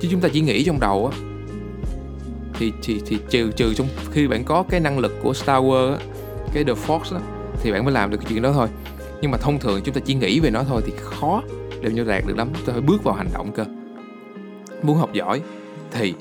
Chứ 0.00 0.08
chúng 0.10 0.20
ta 0.20 0.28
chỉ 0.32 0.40
nghĩ 0.40 0.64
trong 0.64 0.80
đầu 0.80 1.10
á 1.12 1.18
thì 2.60 2.72
thì 2.82 3.02
thì 3.06 3.18
trừ 3.30 3.50
trừ 3.56 3.74
trong 3.74 3.86
khi 4.12 4.28
bạn 4.28 4.44
có 4.44 4.62
cái 4.62 4.80
năng 4.80 4.98
lực 4.98 5.12
của 5.22 5.34
Star 5.34 5.64
Wars 5.64 5.92
á, 5.92 5.98
cái 6.52 6.64
The 6.64 6.72
Force 6.72 7.16
á, 7.16 7.20
thì 7.62 7.72
bạn 7.72 7.84
mới 7.84 7.94
làm 7.94 8.10
được 8.10 8.16
cái 8.16 8.26
chuyện 8.28 8.42
đó 8.42 8.52
thôi. 8.52 8.68
Nhưng 9.22 9.30
mà 9.30 9.38
thông 9.38 9.58
thường 9.58 9.80
chúng 9.84 9.94
ta 9.94 10.00
chỉ 10.04 10.14
nghĩ 10.14 10.40
về 10.40 10.50
nó 10.50 10.64
thôi 10.64 10.82
thì 10.86 10.92
khó 10.96 11.42
để 11.80 11.90
như 11.90 12.04
đạt 12.04 12.24
được 12.26 12.36
lắm. 12.36 12.48
Chúng 12.54 12.66
ta 12.66 12.72
phải 12.72 12.82
bước 12.82 13.04
vào 13.04 13.14
hành 13.14 13.28
động 13.32 13.52
cơ. 13.52 13.64
Muốn 14.82 14.96
học 14.96 15.12
giỏi 15.12 15.42
thì 15.90 16.14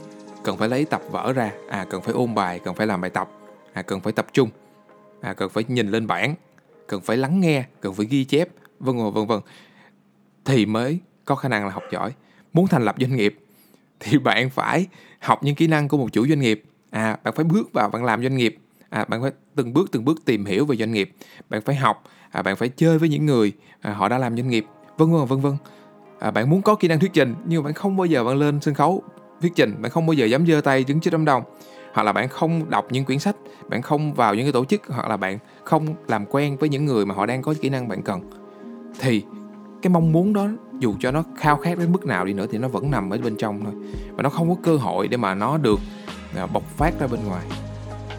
cần 0.44 0.58
phải 0.58 0.70
lấy 0.70 0.86
tập 0.86 1.02
vở 1.12 1.34
ra. 1.34 1.52
À 1.70 1.86
cần 1.90 2.02
phải 2.02 2.14
ôn 2.14 2.36
bài, 2.36 2.60
cần 2.64 2.76
phải 2.76 2.88
làm 2.88 3.02
bài 3.02 3.12
tập. 3.12 3.30
À 3.74 3.82
cần 3.82 4.00
phải 4.00 4.14
tập 4.14 4.28
trung. 4.34 4.50
À 5.22 5.34
cần 5.34 5.50
phải 5.50 5.64
nhìn 5.68 5.92
lên 5.92 6.08
bảng, 6.08 6.36
cần 6.88 7.02
phải 7.02 7.18
lắng 7.18 7.40
nghe, 7.40 7.64
cần 7.82 7.94
phải 7.94 8.06
ghi 8.06 8.24
chép, 8.24 8.50
vân 8.80 8.98
vân 8.98 9.14
vân 9.14 9.28
vân. 9.28 9.40
Thì 10.46 10.66
mới 10.66 11.00
có 11.26 11.36
khả 11.36 11.50
năng 11.50 11.66
là 11.66 11.72
học 11.72 11.84
giỏi. 11.92 12.14
Muốn 12.54 12.68
thành 12.68 12.86
lập 12.86 12.96
doanh 13.00 13.16
nghiệp 13.16 13.40
thì 14.00 14.18
bạn 14.18 14.50
phải 14.50 14.88
học 15.20 15.44
những 15.44 15.56
kỹ 15.56 15.68
năng 15.68 15.88
của 15.88 15.98
một 15.98 16.08
chủ 16.12 16.28
doanh 16.28 16.40
nghiệp. 16.40 16.64
À 16.90 17.18
bạn 17.24 17.34
phải 17.34 17.46
bước 17.46 17.74
vào, 17.74 17.90
bạn 17.90 18.06
làm 18.06 18.22
doanh 18.22 18.38
nghiệp. 18.38 18.58
À 18.90 19.06
bạn 19.06 19.22
phải 19.22 19.32
từng 19.60 19.74
bước 19.74 19.92
từng 19.92 20.06
bước 20.06 20.26
tìm 20.26 20.46
hiểu 20.46 20.66
về 20.66 20.76
doanh 20.76 20.92
nghiệp. 20.92 21.12
Bạn 21.50 21.62
phải 21.62 21.76
học 21.76 22.04
à, 22.32 22.42
bạn 22.42 22.56
phải 22.56 22.70
chơi 22.70 22.98
với 22.98 23.10
những 23.10 23.26
người 23.26 23.52
à, 23.82 23.94
họ 23.94 24.10
đã 24.10 24.18
làm 24.18 24.38
doanh 24.38 24.50
nghiệp. 24.50 24.66
Vân 24.98 25.12
vân 25.12 25.26
vân 25.26 25.40
vân. 25.40 25.54
À, 26.20 26.32
bạn 26.32 26.50
muốn 26.50 26.62
có 26.62 26.76
kỹ 26.76 26.88
năng 26.88 27.00
thuyết 27.00 27.14
trình 27.14 27.36
nhưng 27.46 27.64
mà 27.64 27.66
bạn 27.66 27.74
không 27.74 27.98
bao 27.98 28.06
giờ 28.06 28.24
bạn 28.24 28.38
lên 28.38 28.62
sân 28.62 28.74
khấu 28.74 29.04
thuyết 29.42 29.52
trình 29.56 29.82
bạn 29.82 29.92
không 29.92 30.06
bao 30.06 30.14
giờ 30.14 30.26
dám 30.26 30.48
giơ 30.48 30.62
tay 30.62 30.84
đứng 30.84 31.00
trước 31.00 31.12
đám 31.12 31.26
đông. 31.26 31.44
Hoặc 31.94 32.04
là 32.04 32.14
bạn 32.14 32.28
không 32.30 32.70
đọc 32.70 32.88
những 32.92 33.06
quyển 33.06 33.20
sách 33.20 33.36
bạn 33.70 33.82
không 33.82 34.14
vào 34.14 34.36
những 34.36 34.46
cái 34.46 34.52
tổ 34.52 34.66
chức 34.66 34.82
hoặc 34.88 35.10
là 35.10 35.18
bạn 35.18 35.38
không 35.64 35.96
làm 36.08 36.26
quen 36.26 36.58
với 36.58 36.70
những 36.70 36.86
người 36.86 37.06
mà 37.06 37.16
họ 37.16 37.26
đang 37.26 37.42
có 37.42 37.54
kỹ 37.62 37.70
năng 37.70 37.88
bạn 37.88 38.02
cần. 38.02 38.22
Thì 39.00 39.24
cái 39.82 39.90
mong 39.90 40.12
muốn 40.12 40.34
đó 40.34 40.48
dù 40.80 40.96
cho 41.00 41.12
nó 41.12 41.24
khao 41.38 41.58
khát 41.58 41.78
đến 41.78 41.92
mức 41.92 42.06
nào 42.06 42.26
đi 42.26 42.34
nữa 42.34 42.46
thì 42.52 42.58
nó 42.58 42.68
vẫn 42.68 42.92
nằm 42.92 43.10
ở 43.10 43.18
bên 43.18 43.36
trong 43.38 43.64
thôi. 43.64 43.74
Và 44.16 44.24
nó 44.24 44.30
không 44.30 44.50
có 44.50 44.56
cơ 44.64 44.76
hội 44.76 45.08
để 45.08 45.18
mà 45.18 45.36
nó 45.36 45.58
được 45.58 45.80
à, 46.36 46.46
bộc 46.46 46.64
phát 46.64 47.00
ra 47.00 47.08
bên 47.08 47.20
ngoài. 47.28 47.46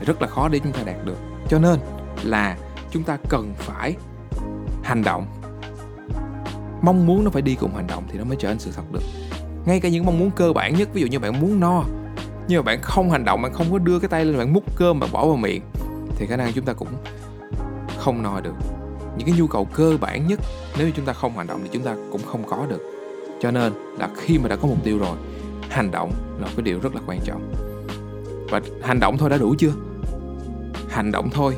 Rất 0.06 0.22
là 0.22 0.28
khó 0.28 0.48
để 0.48 0.58
chúng 0.58 0.72
ta 0.72 0.82
đạt 0.86 1.04
được 1.04 1.29
cho 1.50 1.58
nên 1.58 1.78
là 2.22 2.56
chúng 2.90 3.02
ta 3.02 3.18
cần 3.28 3.54
phải 3.56 3.96
hành 4.82 5.02
động. 5.02 5.26
Mong 6.82 7.06
muốn 7.06 7.24
nó 7.24 7.30
phải 7.30 7.42
đi 7.42 7.54
cùng 7.54 7.74
hành 7.74 7.86
động 7.86 8.04
thì 8.08 8.18
nó 8.18 8.24
mới 8.24 8.36
trở 8.40 8.48
thành 8.48 8.58
sự 8.58 8.70
thật 8.76 8.82
được. 8.92 9.02
Ngay 9.66 9.80
cả 9.80 9.88
những 9.88 10.06
mong 10.06 10.18
muốn 10.18 10.30
cơ 10.30 10.52
bản 10.52 10.76
nhất, 10.76 10.88
ví 10.92 11.00
dụ 11.00 11.06
như 11.06 11.18
bạn 11.18 11.40
muốn 11.40 11.60
no, 11.60 11.82
nhưng 12.48 12.58
mà 12.58 12.62
bạn 12.62 12.78
không 12.82 13.10
hành 13.10 13.24
động, 13.24 13.42
bạn 13.42 13.52
không 13.52 13.66
có 13.72 13.78
đưa 13.78 13.98
cái 13.98 14.08
tay 14.08 14.24
lên, 14.24 14.38
bạn 14.38 14.52
múc 14.52 14.76
cơm, 14.76 15.00
bạn 15.00 15.12
bỏ 15.12 15.26
vào 15.26 15.36
miệng, 15.36 15.62
thì 16.16 16.26
khả 16.26 16.36
năng 16.36 16.52
chúng 16.52 16.64
ta 16.64 16.72
cũng 16.72 16.88
không 17.98 18.22
no 18.22 18.40
được. 18.40 18.54
Những 19.16 19.26
cái 19.26 19.38
nhu 19.38 19.46
cầu 19.46 19.64
cơ 19.64 19.96
bản 20.00 20.26
nhất, 20.26 20.40
nếu 20.78 20.86
như 20.86 20.92
chúng 20.96 21.04
ta 21.04 21.12
không 21.12 21.36
hành 21.36 21.46
động 21.46 21.60
thì 21.62 21.68
chúng 21.72 21.82
ta 21.82 21.96
cũng 22.12 22.20
không 22.26 22.44
có 22.48 22.66
được. 22.68 22.82
Cho 23.40 23.50
nên 23.50 23.72
là 23.98 24.08
khi 24.16 24.38
mà 24.38 24.48
đã 24.48 24.56
có 24.56 24.68
mục 24.68 24.84
tiêu 24.84 24.98
rồi, 24.98 25.16
hành 25.68 25.90
động 25.90 26.12
là 26.38 26.46
một 26.46 26.52
cái 26.56 26.62
điều 26.62 26.80
rất 26.80 26.94
là 26.94 27.00
quan 27.06 27.20
trọng. 27.24 27.52
Và 28.50 28.60
hành 28.82 29.00
động 29.00 29.18
thôi 29.18 29.30
đã 29.30 29.38
đủ 29.38 29.54
chưa? 29.58 29.72
Hành 30.90 31.12
động 31.12 31.30
thôi 31.30 31.56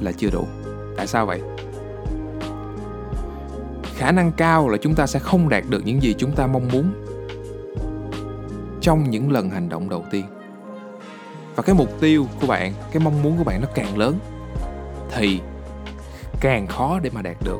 là 0.00 0.12
chưa 0.12 0.30
đủ. 0.30 0.46
Tại 0.96 1.06
sao 1.06 1.26
vậy? 1.26 1.40
Khả 3.96 4.12
năng 4.12 4.32
cao 4.32 4.68
là 4.68 4.78
chúng 4.78 4.94
ta 4.94 5.06
sẽ 5.06 5.18
không 5.18 5.48
đạt 5.48 5.64
được 5.68 5.82
những 5.84 6.02
gì 6.02 6.14
chúng 6.18 6.32
ta 6.32 6.46
mong 6.46 6.68
muốn 6.72 6.92
trong 8.80 9.10
những 9.10 9.32
lần 9.32 9.50
hành 9.50 9.68
động 9.68 9.88
đầu 9.88 10.04
tiên. 10.10 10.24
Và 11.56 11.62
cái 11.62 11.74
mục 11.74 12.00
tiêu 12.00 12.26
của 12.40 12.46
bạn, 12.46 12.72
cái 12.92 13.02
mong 13.04 13.22
muốn 13.22 13.38
của 13.38 13.44
bạn 13.44 13.60
nó 13.60 13.68
càng 13.74 13.98
lớn 13.98 14.18
thì 15.10 15.40
càng 16.40 16.66
khó 16.66 16.98
để 17.02 17.10
mà 17.14 17.22
đạt 17.22 17.36
được. 17.44 17.58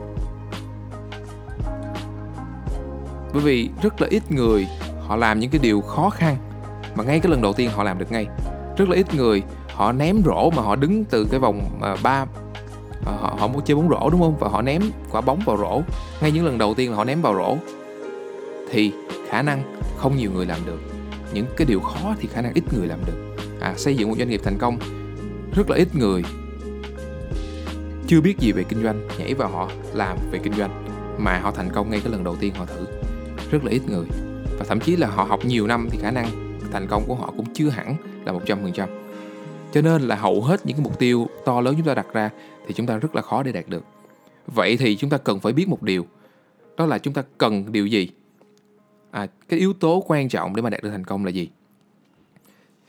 Bởi 3.32 3.42
vì 3.42 3.70
rất 3.82 4.00
là 4.00 4.08
ít 4.10 4.32
người 4.32 4.68
họ 5.06 5.16
làm 5.16 5.40
những 5.40 5.50
cái 5.50 5.60
điều 5.62 5.80
khó 5.80 6.10
khăn 6.10 6.36
mà 6.94 7.04
ngay 7.04 7.20
cái 7.20 7.30
lần 7.30 7.42
đầu 7.42 7.52
tiên 7.52 7.70
họ 7.70 7.82
làm 7.82 7.98
được 7.98 8.12
ngay. 8.12 8.26
Rất 8.76 8.88
là 8.88 8.96
ít 8.96 9.14
người 9.14 9.42
họ 9.78 9.92
ném 9.92 10.22
rổ 10.24 10.50
mà 10.50 10.62
họ 10.62 10.76
đứng 10.76 11.04
từ 11.04 11.26
cái 11.30 11.40
vòng 11.40 11.78
à, 11.82 11.96
ba 12.02 12.26
họ, 13.04 13.12
họ, 13.20 13.36
họ 13.38 13.48
muốn 13.48 13.62
chơi 13.64 13.76
bóng 13.76 13.88
rổ 13.88 14.10
đúng 14.10 14.20
không? 14.20 14.36
Và 14.38 14.48
họ 14.48 14.62
ném 14.62 14.82
quả 15.10 15.20
bóng 15.20 15.40
vào 15.44 15.56
rổ. 15.56 15.82
Ngay 16.20 16.32
những 16.32 16.44
lần 16.44 16.58
đầu 16.58 16.74
tiên 16.74 16.90
là 16.90 16.96
họ 16.96 17.04
ném 17.04 17.22
vào 17.22 17.34
rổ. 17.34 17.56
Thì 18.70 18.92
khả 19.28 19.42
năng 19.42 19.80
không 19.96 20.16
nhiều 20.16 20.30
người 20.34 20.46
làm 20.46 20.60
được. 20.66 20.80
Những 21.32 21.46
cái 21.56 21.66
điều 21.66 21.80
khó 21.80 22.14
thì 22.20 22.28
khả 22.32 22.42
năng 22.42 22.52
ít 22.54 22.64
người 22.78 22.86
làm 22.86 22.98
được. 23.06 23.36
À, 23.60 23.74
xây 23.76 23.96
dựng 23.96 24.08
một 24.08 24.14
doanh 24.18 24.28
nghiệp 24.28 24.40
thành 24.44 24.58
công 24.58 24.78
rất 25.56 25.70
là 25.70 25.76
ít 25.76 25.88
người 25.94 26.22
chưa 28.06 28.20
biết 28.20 28.38
gì 28.38 28.52
về 28.52 28.62
kinh 28.62 28.82
doanh 28.82 29.08
nhảy 29.18 29.34
vào 29.34 29.48
họ 29.48 29.70
làm 29.94 30.16
về 30.30 30.38
kinh 30.42 30.52
doanh 30.52 30.84
mà 31.18 31.38
họ 31.38 31.50
thành 31.50 31.70
công 31.72 31.90
ngay 31.90 32.00
cái 32.00 32.12
lần 32.12 32.24
đầu 32.24 32.36
tiên 32.36 32.54
họ 32.54 32.64
thử. 32.64 32.86
Rất 33.50 33.64
là 33.64 33.70
ít 33.70 33.82
người. 33.88 34.06
Và 34.58 34.64
thậm 34.68 34.80
chí 34.80 34.96
là 34.96 35.06
họ 35.06 35.24
học 35.24 35.40
nhiều 35.44 35.66
năm 35.66 35.88
thì 35.90 35.98
khả 36.02 36.10
năng 36.10 36.26
thành 36.72 36.86
công 36.86 37.02
của 37.06 37.14
họ 37.14 37.32
cũng 37.36 37.46
chưa 37.54 37.68
hẳn 37.68 37.96
là 38.24 38.32
một 38.32 38.40
trăm 38.46 38.58
phần 38.62 38.72
trăm 38.72 38.88
cho 39.72 39.82
nên 39.82 40.02
là 40.02 40.16
hầu 40.16 40.42
hết 40.42 40.66
những 40.66 40.76
cái 40.76 40.84
mục 40.84 40.98
tiêu 40.98 41.28
to 41.44 41.60
lớn 41.60 41.74
chúng 41.76 41.86
ta 41.86 41.94
đặt 41.94 42.06
ra 42.12 42.30
thì 42.66 42.74
chúng 42.74 42.86
ta 42.86 42.96
rất 42.96 43.14
là 43.14 43.22
khó 43.22 43.42
để 43.42 43.52
đạt 43.52 43.68
được. 43.68 43.84
Vậy 44.46 44.76
thì 44.76 44.96
chúng 44.96 45.10
ta 45.10 45.18
cần 45.18 45.40
phải 45.40 45.52
biết 45.52 45.68
một 45.68 45.82
điều 45.82 46.06
đó 46.76 46.86
là 46.86 46.98
chúng 46.98 47.14
ta 47.14 47.22
cần 47.38 47.72
điều 47.72 47.86
gì? 47.86 48.10
À, 49.10 49.26
cái 49.48 49.58
yếu 49.58 49.72
tố 49.72 50.04
quan 50.06 50.28
trọng 50.28 50.56
để 50.56 50.62
mà 50.62 50.70
đạt 50.70 50.82
được 50.82 50.90
thành 50.90 51.04
công 51.04 51.24
là 51.24 51.30
gì? 51.30 51.48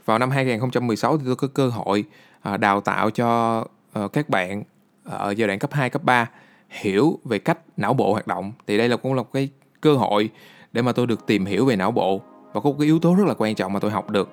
Vào 0.05 0.19
năm 0.19 0.29
2016 0.29 1.17
thì 1.17 1.23
tôi 1.25 1.35
có 1.35 1.47
cơ 1.47 1.69
hội 1.69 2.03
à, 2.41 2.57
đào 2.57 2.81
tạo 2.81 3.09
cho 3.09 3.65
à, 3.93 4.01
các 4.13 4.29
bạn 4.29 4.63
ở 5.03 5.31
giai 5.37 5.47
đoạn 5.47 5.59
cấp 5.59 5.73
2, 5.73 5.89
cấp 5.89 6.03
3 6.03 6.29
hiểu 6.69 7.19
về 7.23 7.39
cách 7.39 7.59
não 7.77 7.93
bộ 7.93 8.11
hoạt 8.11 8.27
động. 8.27 8.51
Thì 8.67 8.77
đây 8.77 8.89
là 8.89 8.97
cũng 8.97 9.13
là 9.13 9.21
một 9.21 9.33
cái 9.33 9.49
cơ 9.81 9.93
hội 9.93 10.29
để 10.73 10.81
mà 10.81 10.91
tôi 10.91 11.07
được 11.07 11.25
tìm 11.25 11.45
hiểu 11.45 11.65
về 11.65 11.75
não 11.75 11.91
bộ 11.91 12.21
và 12.53 12.61
có 12.61 12.69
một 12.69 12.75
cái 12.79 12.85
yếu 12.85 12.99
tố 12.99 13.15
rất 13.15 13.27
là 13.27 13.33
quan 13.37 13.55
trọng 13.55 13.73
mà 13.73 13.79
tôi 13.79 13.91
học 13.91 14.09
được. 14.09 14.29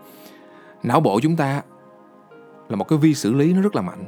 Não 0.82 1.00
bộ 1.00 1.20
chúng 1.20 1.37
ta 1.37 1.62
là 2.68 2.76
một 2.76 2.88
cái 2.88 2.98
vi 2.98 3.14
xử 3.14 3.35
lý 3.35 3.52
nó 3.52 3.61
rất 3.61 3.76
là 3.76 3.83
mạnh. 3.83 4.05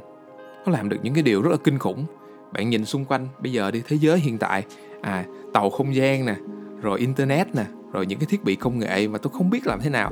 Nó 0.65 0.71
làm 0.71 0.89
được 0.89 0.97
những 1.03 1.13
cái 1.13 1.23
điều 1.23 1.41
rất 1.41 1.51
là 1.51 1.57
kinh 1.63 1.79
khủng. 1.79 2.05
Bạn 2.51 2.69
nhìn 2.69 2.85
xung 2.85 3.05
quanh 3.05 3.27
bây 3.39 3.51
giờ 3.51 3.71
đi 3.71 3.81
thế 3.87 3.97
giới 3.99 4.19
hiện 4.19 4.37
tại 4.37 4.63
à 5.01 5.25
tàu 5.53 5.69
không 5.69 5.95
gian 5.95 6.25
nè 6.25 6.35
rồi 6.81 6.99
internet 6.99 7.55
nè 7.55 7.65
rồi 7.91 8.05
những 8.05 8.19
cái 8.19 8.27
thiết 8.29 8.43
bị 8.43 8.55
công 8.55 8.79
nghệ 8.79 9.07
mà 9.07 9.17
tôi 9.17 9.33
không 9.37 9.49
biết 9.49 9.67
làm 9.67 9.81
thế 9.81 9.89
nào 9.89 10.11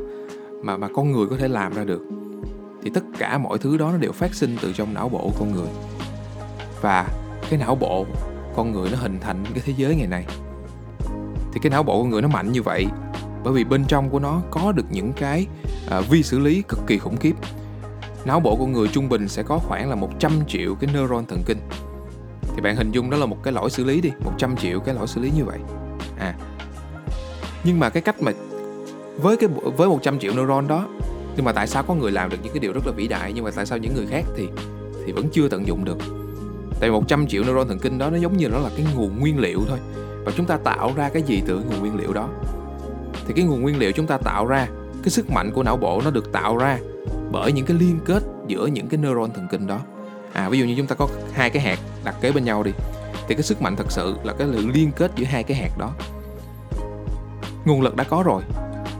mà 0.63 0.77
mà 0.77 0.88
con 0.88 1.12
người 1.12 1.25
có 1.29 1.38
thể 1.38 1.47
làm 1.47 1.73
ra 1.73 1.83
được. 1.83 2.01
Thì 2.83 2.89
tất 2.93 3.03
cả 3.17 3.38
mọi 3.38 3.57
thứ 3.57 3.77
đó 3.77 3.91
nó 3.91 3.97
đều 3.97 4.12
phát 4.12 4.33
sinh 4.33 4.55
từ 4.62 4.73
trong 4.73 4.93
não 4.93 5.10
bộ 5.10 5.19
của 5.19 5.39
con 5.39 5.53
người. 5.53 5.69
Và 6.81 7.07
cái 7.49 7.60
não 7.60 7.75
bộ 7.75 8.05
con 8.55 8.71
người 8.71 8.89
nó 8.91 8.97
hình 8.97 9.19
thành 9.21 9.43
cái 9.53 9.63
thế 9.65 9.73
giới 9.77 9.95
ngày 9.95 10.07
nay. 10.07 10.25
Thì 11.53 11.60
cái 11.62 11.69
não 11.69 11.83
bộ 11.83 12.01
con 12.01 12.10
người 12.10 12.21
nó 12.21 12.27
mạnh 12.27 12.51
như 12.51 12.62
vậy 12.62 12.86
bởi 13.43 13.53
vì 13.53 13.63
bên 13.63 13.86
trong 13.88 14.10
của 14.10 14.19
nó 14.19 14.41
có 14.51 14.71
được 14.71 14.86
những 14.91 15.13
cái 15.13 15.47
uh, 15.99 16.10
vi 16.10 16.23
xử 16.23 16.39
lý 16.39 16.62
cực 16.62 16.79
kỳ 16.88 16.97
khủng 16.97 17.17
khiếp 17.17 17.33
não 18.27 18.39
bộ 18.39 18.55
của 18.55 18.65
người 18.65 18.87
trung 18.87 19.09
bình 19.09 19.27
sẽ 19.27 19.43
có 19.43 19.57
khoảng 19.57 19.89
là 19.89 19.95
100 19.95 20.31
triệu 20.47 20.75
cái 20.75 20.89
neuron 20.93 21.25
thần 21.25 21.41
kinh. 21.45 21.57
Thì 22.55 22.61
bạn 22.61 22.75
hình 22.75 22.91
dung 22.91 23.09
đó 23.09 23.17
là 23.17 23.25
một 23.25 23.37
cái 23.43 23.53
lỗi 23.53 23.69
xử 23.69 23.83
lý 23.83 24.01
đi 24.01 24.11
100 24.19 24.57
triệu 24.57 24.79
cái 24.79 24.95
lỗi 24.95 25.07
xử 25.07 25.21
lý 25.21 25.31
như 25.35 25.45
vậy. 25.45 25.59
À. 26.19 26.35
Nhưng 27.63 27.79
mà 27.79 27.89
cái 27.89 28.01
cách 28.01 28.21
mà 28.21 28.31
với 29.17 29.37
cái 29.37 29.49
với 29.77 29.89
100 29.89 30.19
triệu 30.19 30.33
neuron 30.33 30.67
đó, 30.67 30.87
nhưng 31.35 31.45
mà 31.45 31.51
tại 31.51 31.67
sao 31.67 31.83
có 31.83 31.93
người 31.93 32.11
làm 32.11 32.29
được 32.29 32.37
những 32.43 32.53
cái 32.53 32.59
điều 32.59 32.73
rất 32.73 32.85
là 32.85 32.91
vĩ 32.91 33.07
đại, 33.07 33.33
nhưng 33.33 33.43
mà 33.43 33.51
tại 33.51 33.65
sao 33.65 33.77
những 33.77 33.93
người 33.95 34.05
khác 34.05 34.25
thì 34.35 34.47
thì 35.05 35.11
vẫn 35.11 35.29
chưa 35.31 35.49
tận 35.49 35.67
dụng 35.67 35.85
được? 35.85 35.97
Tại 36.79 36.91
100 36.91 37.27
triệu 37.27 37.43
neuron 37.43 37.67
thần 37.67 37.79
kinh 37.79 37.97
đó 37.97 38.09
nó 38.09 38.17
giống 38.17 38.37
như 38.37 38.49
nó 38.49 38.59
là 38.59 38.69
cái 38.77 38.85
nguồn 38.95 39.19
nguyên 39.19 39.39
liệu 39.39 39.61
thôi, 39.67 39.79
và 40.25 40.31
chúng 40.35 40.45
ta 40.45 40.57
tạo 40.57 40.93
ra 40.95 41.09
cái 41.09 41.23
gì 41.23 41.41
từ 41.45 41.55
nguồn 41.55 41.79
nguyên 41.79 41.95
liệu 41.95 42.13
đó? 42.13 42.29
Thì 43.27 43.33
cái 43.33 43.45
nguồn 43.45 43.61
nguyên 43.61 43.79
liệu 43.79 43.91
chúng 43.91 44.07
ta 44.07 44.17
tạo 44.17 44.45
ra, 44.45 44.67
cái 45.03 45.09
sức 45.09 45.29
mạnh 45.29 45.51
của 45.51 45.63
não 45.63 45.77
bộ 45.77 46.01
nó 46.05 46.11
được 46.11 46.31
tạo 46.31 46.57
ra 46.57 46.79
bởi 47.39 47.52
những 47.52 47.65
cái 47.65 47.78
liên 47.80 48.00
kết 48.06 48.23
giữa 48.47 48.65
những 48.65 48.88
cái 48.88 48.97
neuron 48.97 49.32
thần 49.32 49.47
kinh 49.52 49.67
đó. 49.67 49.80
À 50.34 50.50
ví 50.50 50.60
dụ 50.60 50.65
như 50.65 50.76
chúng 50.78 50.88
ta 50.88 50.95
có 50.95 51.08
hai 51.34 51.50
cái 51.50 51.63
hạt 51.63 51.80
đặt 52.04 52.15
kế 52.21 52.32
bên 52.32 52.45
nhau 52.45 52.63
đi, 52.63 52.71
thì 53.28 53.36
cái 53.36 53.43
sức 53.43 53.62
mạnh 53.62 53.76
thật 53.76 53.91
sự 53.91 54.15
là 54.23 54.34
cái 54.34 54.47
lượng 54.47 54.71
liên 54.73 54.91
kết 54.91 55.12
giữa 55.15 55.26
hai 55.26 55.43
cái 55.43 55.58
hạt 55.58 55.78
đó. 55.78 55.91
Nguồn 57.65 57.82
lực 57.82 57.95
đã 57.95 58.04
có 58.04 58.23
rồi, 58.23 58.43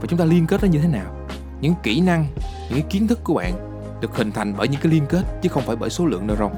và 0.00 0.06
chúng 0.08 0.18
ta 0.18 0.24
liên 0.24 0.46
kết 0.46 0.62
nó 0.62 0.68
như 0.68 0.78
thế 0.78 0.88
nào? 0.88 1.16
Những 1.60 1.74
kỹ 1.82 2.00
năng, 2.00 2.26
những 2.40 2.80
cái 2.80 2.86
kiến 2.90 3.06
thức 3.06 3.18
của 3.24 3.34
bạn 3.34 3.52
được 4.00 4.16
hình 4.16 4.32
thành 4.32 4.54
bởi 4.56 4.68
những 4.68 4.80
cái 4.80 4.92
liên 4.92 5.06
kết, 5.06 5.22
chứ 5.42 5.48
không 5.48 5.62
phải 5.62 5.76
bởi 5.76 5.90
số 5.90 6.06
lượng 6.06 6.26
neuron. 6.26 6.52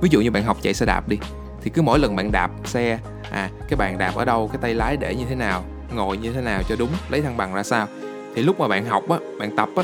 Ví 0.00 0.08
dụ 0.12 0.20
như 0.20 0.30
bạn 0.30 0.44
học 0.44 0.56
chạy 0.62 0.74
xe 0.74 0.86
đạp 0.86 1.08
đi, 1.08 1.18
thì 1.62 1.70
cứ 1.70 1.82
mỗi 1.82 1.98
lần 1.98 2.16
bạn 2.16 2.32
đạp 2.32 2.50
xe 2.64 2.98
à 3.30 3.50
cái 3.68 3.76
bàn 3.76 3.98
đạp 3.98 4.12
ở 4.14 4.24
đâu, 4.24 4.48
cái 4.48 4.58
tay 4.60 4.74
lái 4.74 4.96
để 4.96 5.14
như 5.14 5.24
thế 5.28 5.34
nào, 5.34 5.64
ngồi 5.94 6.16
như 6.16 6.32
thế 6.32 6.40
nào 6.40 6.62
cho 6.68 6.76
đúng, 6.78 6.90
lấy 7.10 7.22
thăng 7.22 7.36
bằng 7.36 7.54
ra 7.54 7.62
sao, 7.62 7.86
thì 8.34 8.42
lúc 8.42 8.60
mà 8.60 8.68
bạn 8.68 8.86
học 8.86 9.08
á, 9.08 9.16
bạn 9.38 9.56
tập 9.56 9.68
á, 9.76 9.82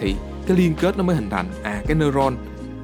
thì 0.00 0.14
cái 0.46 0.56
liên 0.56 0.74
kết 0.80 0.96
nó 0.96 1.02
mới 1.04 1.16
hình 1.16 1.30
thành. 1.30 1.46
À 1.62 1.82
cái 1.86 1.94
neuron 1.94 2.36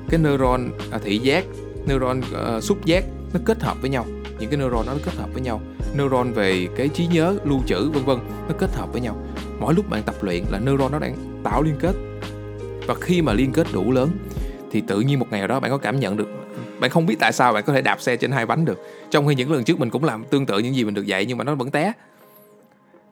cái 0.09 0.21
neuron 0.21 0.71
à, 0.90 0.99
thị 1.05 1.18
giác 1.18 1.44
neuron 1.87 2.21
à, 2.35 2.61
xúc 2.61 2.85
giác 2.85 3.05
nó 3.35 3.40
kết 3.44 3.62
hợp 3.62 3.77
với 3.81 3.90
nhau. 3.90 4.07
Những 4.38 4.51
cái 4.51 4.59
neuron 4.59 4.87
đó 4.87 4.92
nó 4.92 5.01
kết 5.05 5.14
hợp 5.14 5.29
với 5.33 5.42
nhau. 5.42 5.61
Neuron 5.97 6.33
về 6.33 6.66
cái 6.77 6.88
trí 6.88 7.07
nhớ 7.07 7.35
lưu 7.44 7.61
trữ 7.66 7.90
vân 7.90 8.05
vân 8.05 8.18
nó 8.49 8.55
kết 8.59 8.71
hợp 8.75 8.92
với 8.92 9.01
nhau. 9.01 9.16
Mỗi 9.61 9.75
lúc 9.75 9.90
bạn 9.90 10.03
tập 10.03 10.14
luyện 10.21 10.44
là 10.51 10.59
neuron 10.59 10.92
nó 10.92 10.99
đang 10.99 11.40
tạo 11.44 11.62
liên 11.62 11.77
kết. 11.81 11.94
Và 12.87 12.94
khi 13.01 13.23
mà 13.23 13.33
liên 13.33 13.53
kết 13.53 13.66
đủ 13.73 13.92
lớn 13.92 14.11
thì 14.71 14.81
tự 14.81 15.01
nhiên 15.01 15.18
một 15.18 15.27
ngày 15.31 15.40
nào 15.40 15.49
đó 15.49 15.61
bạn 15.61 15.71
có 15.71 15.79
cảm 15.79 16.01
nhận 16.01 16.16
được 16.16 16.29
bạn 16.81 16.90
không 16.90 17.07
biết 17.07 17.16
tại 17.21 17.33
sao 17.33 17.53
bạn 17.53 17.64
có 17.66 17.73
thể 17.73 17.83
đạp 17.83 18.01
xe 18.01 18.16
trên 18.16 18.31
hai 18.31 18.47
bánh 18.47 18.64
được. 18.64 18.79
Trong 19.11 19.29
khi 19.29 19.35
những 19.35 19.53
lần 19.53 19.64
trước 19.64 19.79
mình 19.79 19.90
cũng 19.90 20.05
làm 20.05 20.25
tương 20.25 20.47
tự 20.47 20.59
những 20.59 20.75
gì 20.75 20.85
mình 20.85 20.94
được 20.94 21.07
dạy 21.07 21.27
nhưng 21.27 21.38
mà 21.38 21.44
nó 21.44 21.55
vẫn 21.55 21.71
té. 21.71 21.92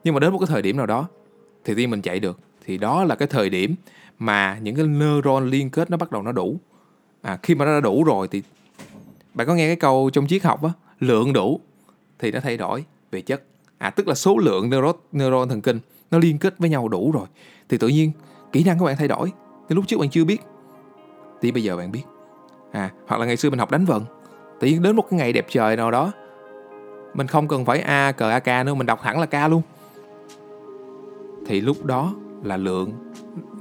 Nhưng 0.03 0.13
mà 0.13 0.19
đến 0.19 0.31
một 0.31 0.39
cái 0.39 0.47
thời 0.47 0.61
điểm 0.61 0.77
nào 0.77 0.85
đó 0.85 1.07
thì 1.65 1.75
tim 1.75 1.89
mình 1.89 2.01
chạy 2.01 2.19
được 2.19 2.39
thì 2.67 2.77
đó 2.77 3.03
là 3.03 3.15
cái 3.15 3.27
thời 3.27 3.49
điểm 3.49 3.75
mà 4.19 4.57
những 4.61 4.75
cái 4.75 4.85
neuron 4.87 5.49
liên 5.49 5.69
kết 5.69 5.89
nó 5.89 5.97
bắt 5.97 6.11
đầu 6.11 6.21
nó 6.21 6.31
đủ. 6.31 6.59
À, 7.21 7.37
khi 7.43 7.55
mà 7.55 7.65
nó 7.65 7.73
đã 7.73 7.79
đủ 7.79 8.03
rồi 8.03 8.27
thì 8.27 8.41
bạn 9.33 9.47
có 9.47 9.55
nghe 9.55 9.67
cái 9.67 9.75
câu 9.75 10.09
trong 10.13 10.27
triết 10.27 10.43
học 10.43 10.63
á 10.63 10.69
lượng 10.99 11.33
đủ 11.33 11.59
thì 12.19 12.31
nó 12.31 12.39
thay 12.39 12.57
đổi 12.57 12.83
về 13.11 13.21
chất. 13.21 13.43
À 13.77 13.89
tức 13.89 14.07
là 14.07 14.15
số 14.15 14.37
lượng 14.37 14.69
neuron, 14.69 14.95
neuron 15.11 15.49
thần 15.49 15.61
kinh 15.61 15.79
nó 16.11 16.17
liên 16.17 16.37
kết 16.37 16.59
với 16.59 16.69
nhau 16.69 16.87
đủ 16.87 17.11
rồi 17.11 17.25
thì 17.69 17.77
tự 17.77 17.87
nhiên 17.87 18.11
kỹ 18.51 18.63
năng 18.63 18.79
của 18.79 18.85
bạn 18.85 18.97
thay 18.97 19.07
đổi. 19.07 19.31
Thì 19.69 19.75
lúc 19.75 19.87
trước 19.87 19.97
bạn 19.99 20.09
chưa 20.09 20.25
biết 20.25 20.41
thì 21.41 21.51
bây 21.51 21.63
giờ 21.63 21.77
bạn 21.77 21.91
biết. 21.91 22.03
À 22.71 22.91
hoặc 23.07 23.17
là 23.17 23.25
ngày 23.25 23.37
xưa 23.37 23.49
mình 23.49 23.59
học 23.59 23.71
đánh 23.71 23.85
vần 23.85 24.03
tự 24.59 24.67
nhiên 24.67 24.81
đến 24.81 24.95
một 24.95 25.05
cái 25.09 25.17
ngày 25.17 25.33
đẹp 25.33 25.45
trời 25.49 25.75
nào 25.75 25.91
đó 25.91 26.11
mình 27.13 27.27
không 27.27 27.47
cần 27.47 27.65
phải 27.65 27.79
a 27.79 28.11
cờ 28.11 28.29
a 28.29 28.39
k 28.39 28.65
nữa 28.65 28.73
mình 28.73 28.87
đọc 28.87 28.99
thẳng 29.03 29.19
là 29.19 29.25
k 29.25 29.51
luôn. 29.51 29.61
Thì 31.47 31.61
lúc 31.61 31.85
đó 31.85 32.13
là 32.43 32.57
lượng 32.57 32.91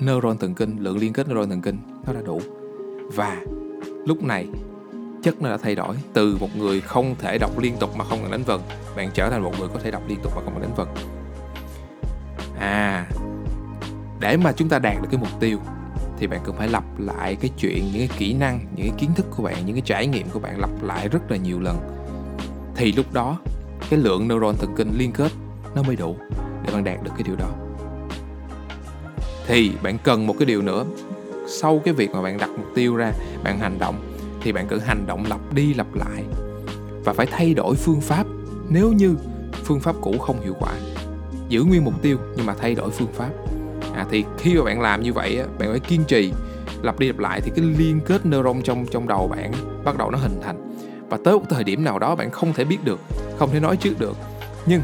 neuron 0.00 0.38
thần 0.38 0.54
kinh, 0.54 0.76
lượng 0.78 0.98
liên 0.98 1.12
kết 1.12 1.28
neuron 1.28 1.50
thần 1.50 1.62
kinh 1.62 1.78
nó 2.06 2.12
đã 2.12 2.20
đủ. 2.26 2.40
Và 3.14 3.42
lúc 4.06 4.22
này, 4.22 4.46
chất 5.22 5.42
nó 5.42 5.50
đã 5.50 5.56
thay 5.56 5.74
đổi 5.74 5.96
từ 6.12 6.36
một 6.40 6.56
người 6.56 6.80
không 6.80 7.14
thể 7.18 7.38
đọc 7.38 7.58
liên 7.58 7.76
tục 7.80 7.96
mà 7.96 8.04
không 8.04 8.18
cần 8.22 8.30
đánh 8.30 8.42
vần, 8.42 8.60
bạn 8.96 9.10
trở 9.14 9.30
thành 9.30 9.42
một 9.42 9.52
người 9.58 9.68
có 9.74 9.80
thể 9.82 9.90
đọc 9.90 10.02
liên 10.08 10.18
tục 10.22 10.32
mà 10.36 10.42
không 10.44 10.54
cần 10.54 10.62
đánh 10.62 10.74
vần. 10.76 10.88
À 12.58 13.06
để 14.20 14.36
mà 14.36 14.52
chúng 14.52 14.68
ta 14.68 14.78
đạt 14.78 15.02
được 15.02 15.08
cái 15.10 15.20
mục 15.20 15.40
tiêu 15.40 15.58
thì 16.18 16.26
bạn 16.26 16.40
cần 16.44 16.56
phải 16.56 16.68
lặp 16.68 16.84
lại 16.98 17.36
cái 17.36 17.50
chuyện, 17.58 17.84
những 17.92 18.08
cái 18.08 18.18
kỹ 18.18 18.34
năng, 18.34 18.58
những 18.76 18.86
cái 18.86 18.96
kiến 18.98 19.10
thức 19.14 19.26
của 19.36 19.42
bạn, 19.42 19.56
những 19.66 19.74
cái 19.74 19.82
trải 19.86 20.06
nghiệm 20.06 20.28
của 20.28 20.40
bạn 20.40 20.60
lặp 20.60 20.82
lại 20.82 21.08
rất 21.08 21.30
là 21.30 21.36
nhiều 21.36 21.60
lần. 21.60 21.76
Thì 22.76 22.92
lúc 22.92 23.12
đó, 23.12 23.38
cái 23.90 24.00
lượng 24.00 24.28
neuron 24.28 24.56
thần 24.56 24.74
kinh 24.76 24.92
liên 24.98 25.12
kết 25.12 25.32
nó 25.74 25.82
mới 25.82 25.96
đủ 25.96 26.16
để 26.66 26.72
bạn 26.72 26.84
đạt 26.84 27.02
được 27.02 27.10
cái 27.14 27.22
điều 27.22 27.36
đó 27.36 27.65
thì 29.46 29.72
bạn 29.82 29.98
cần 30.04 30.26
một 30.26 30.34
cái 30.38 30.46
điều 30.46 30.62
nữa. 30.62 30.84
Sau 31.48 31.80
cái 31.84 31.94
việc 31.94 32.10
mà 32.10 32.22
bạn 32.22 32.38
đặt 32.38 32.50
mục 32.56 32.66
tiêu 32.74 32.96
ra 32.96 33.12
bạn 33.44 33.58
hành 33.58 33.78
động 33.78 33.96
thì 34.42 34.52
bạn 34.52 34.66
cần 34.68 34.80
hành 34.80 35.04
động 35.06 35.24
lặp 35.28 35.54
đi 35.54 35.74
lặp 35.74 35.94
lại. 35.94 36.24
Và 37.04 37.12
phải 37.12 37.26
thay 37.26 37.54
đổi 37.54 37.74
phương 37.76 38.00
pháp. 38.00 38.26
Nếu 38.68 38.92
như 38.92 39.16
phương 39.52 39.80
pháp 39.80 39.96
cũ 40.00 40.18
không 40.18 40.40
hiệu 40.40 40.54
quả 40.60 40.72
giữ 41.48 41.62
nguyên 41.62 41.84
mục 41.84 42.02
tiêu 42.02 42.18
nhưng 42.36 42.46
mà 42.46 42.54
thay 42.60 42.74
đổi 42.74 42.90
phương 42.90 43.12
pháp. 43.12 43.30
À, 43.94 44.06
thì 44.10 44.24
khi 44.38 44.54
mà 44.54 44.64
bạn 44.64 44.80
làm 44.80 45.02
như 45.02 45.12
vậy 45.12 45.40
bạn 45.58 45.70
phải 45.70 45.80
kiên 45.80 46.04
trì 46.04 46.32
lặp 46.82 46.98
đi 46.98 47.06
lặp 47.06 47.18
lại 47.18 47.40
thì 47.40 47.50
cái 47.56 47.64
liên 47.78 48.00
kết 48.06 48.26
neuron 48.26 48.62
trong 48.62 48.86
trong 48.90 49.08
đầu 49.08 49.28
bạn 49.28 49.52
bắt 49.84 49.98
đầu 49.98 50.10
nó 50.10 50.18
hình 50.18 50.40
thành. 50.42 50.76
Và 51.08 51.18
tới 51.24 51.34
một 51.34 51.44
thời 51.50 51.64
điểm 51.64 51.84
nào 51.84 51.98
đó 51.98 52.14
bạn 52.14 52.30
không 52.30 52.52
thể 52.52 52.64
biết 52.64 52.84
được 52.84 53.00
không 53.38 53.50
thể 53.50 53.60
nói 53.60 53.76
trước 53.76 53.98
được. 53.98 54.16
Nhưng 54.66 54.82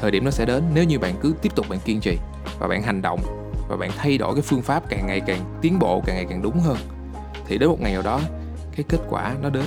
thời 0.00 0.10
điểm 0.10 0.24
nó 0.24 0.30
sẽ 0.30 0.44
đến 0.44 0.62
nếu 0.74 0.84
như 0.84 0.98
bạn 0.98 1.14
cứ 1.20 1.34
tiếp 1.42 1.54
tục 1.54 1.68
bạn 1.68 1.78
kiên 1.84 2.00
trì 2.00 2.18
và 2.58 2.68
bạn 2.68 2.82
hành 2.82 3.02
động 3.02 3.41
và 3.72 3.78
bạn 3.78 3.90
thay 3.96 4.18
đổi 4.18 4.34
cái 4.34 4.42
phương 4.42 4.62
pháp 4.62 4.82
càng 4.88 5.06
ngày 5.06 5.20
càng 5.20 5.58
tiến 5.60 5.78
bộ, 5.78 6.02
càng 6.06 6.16
ngày 6.16 6.26
càng 6.28 6.42
đúng 6.42 6.60
hơn. 6.60 6.76
Thì 7.46 7.58
đến 7.58 7.68
một 7.68 7.80
ngày 7.80 7.92
nào 7.92 8.02
đó, 8.02 8.20
cái 8.76 8.84
kết 8.88 8.98
quả 9.10 9.34
nó 9.42 9.50
đến 9.50 9.64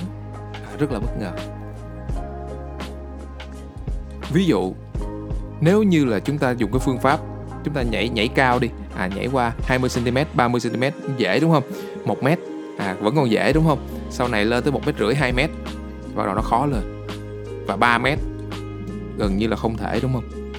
rất 0.78 0.92
là 0.92 0.98
bất 0.98 1.10
ngờ. 1.20 1.32
Ví 4.32 4.44
dụ, 4.44 4.74
nếu 5.60 5.82
như 5.82 6.04
là 6.04 6.20
chúng 6.20 6.38
ta 6.38 6.50
dùng 6.50 6.72
cái 6.72 6.80
phương 6.84 6.98
pháp, 6.98 7.20
chúng 7.64 7.74
ta 7.74 7.82
nhảy 7.82 8.08
nhảy 8.08 8.28
cao 8.28 8.58
đi 8.58 8.68
à 8.96 9.06
nhảy 9.06 9.28
qua 9.32 9.52
20 9.62 9.90
cm 9.94 10.18
30 10.34 10.60
cm 10.60 10.82
dễ 11.16 11.40
đúng 11.40 11.52
không? 11.52 11.64
1 12.04 12.22
mét 12.22 12.38
à 12.78 12.96
vẫn 13.00 13.16
còn 13.16 13.30
dễ 13.30 13.52
đúng 13.52 13.66
không? 13.66 13.86
Sau 14.10 14.28
này 14.28 14.44
lên 14.44 14.64
tới 14.64 14.72
một 14.72 14.80
mét 14.86 14.94
rưỡi 14.98 15.14
2 15.14 15.32
mét, 15.32 15.50
bắt 16.14 16.26
đầu 16.26 16.34
nó 16.34 16.42
khó 16.42 16.66
lên. 16.66 17.06
Và 17.66 17.76
3 17.76 17.98
mét 17.98 18.18
gần 19.18 19.36
như 19.36 19.46
là 19.46 19.56
không 19.56 19.76
thể 19.76 20.00
đúng 20.02 20.12
không? 20.12 20.52